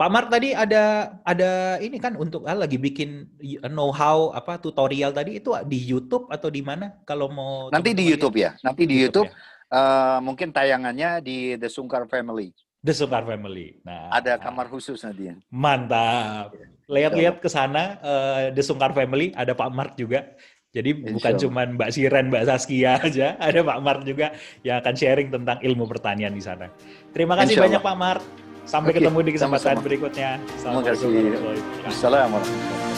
[0.00, 3.28] Pak Mark tadi ada ada ini kan untuk ah, lagi bikin
[3.68, 8.40] know-how apa tutorial tadi itu di YouTube atau di mana kalau mau Nanti di YouTube
[8.40, 8.56] ya.
[8.64, 9.76] Nanti di YouTube, YouTube ya?
[9.76, 12.56] uh, mungkin tayangannya di The Sungkar Family.
[12.80, 13.78] The Sungkar Family.
[13.84, 15.30] Nah, ada kamar khusus nanti.
[15.52, 16.56] Mantap.
[16.88, 20.34] Lihat-lihat ke sana uh, The Sungkar Family ada Pak Mark juga.
[20.72, 24.32] Jadi Insya bukan cuma Mbak Siren, Mbak Saskia aja, ada Pak Mark juga
[24.64, 26.72] yang akan sharing tentang ilmu pertanian di sana.
[27.12, 28.24] Terima kasih banyak Pak Mark.
[28.62, 29.02] Sampai okay.
[29.02, 29.86] ketemu di kesempatan Sama-sama.
[29.86, 30.30] berikutnya.
[30.54, 31.90] Assalamualaikum warahmatullahi wabarakatuh.
[31.90, 32.91] Assalamualaikum.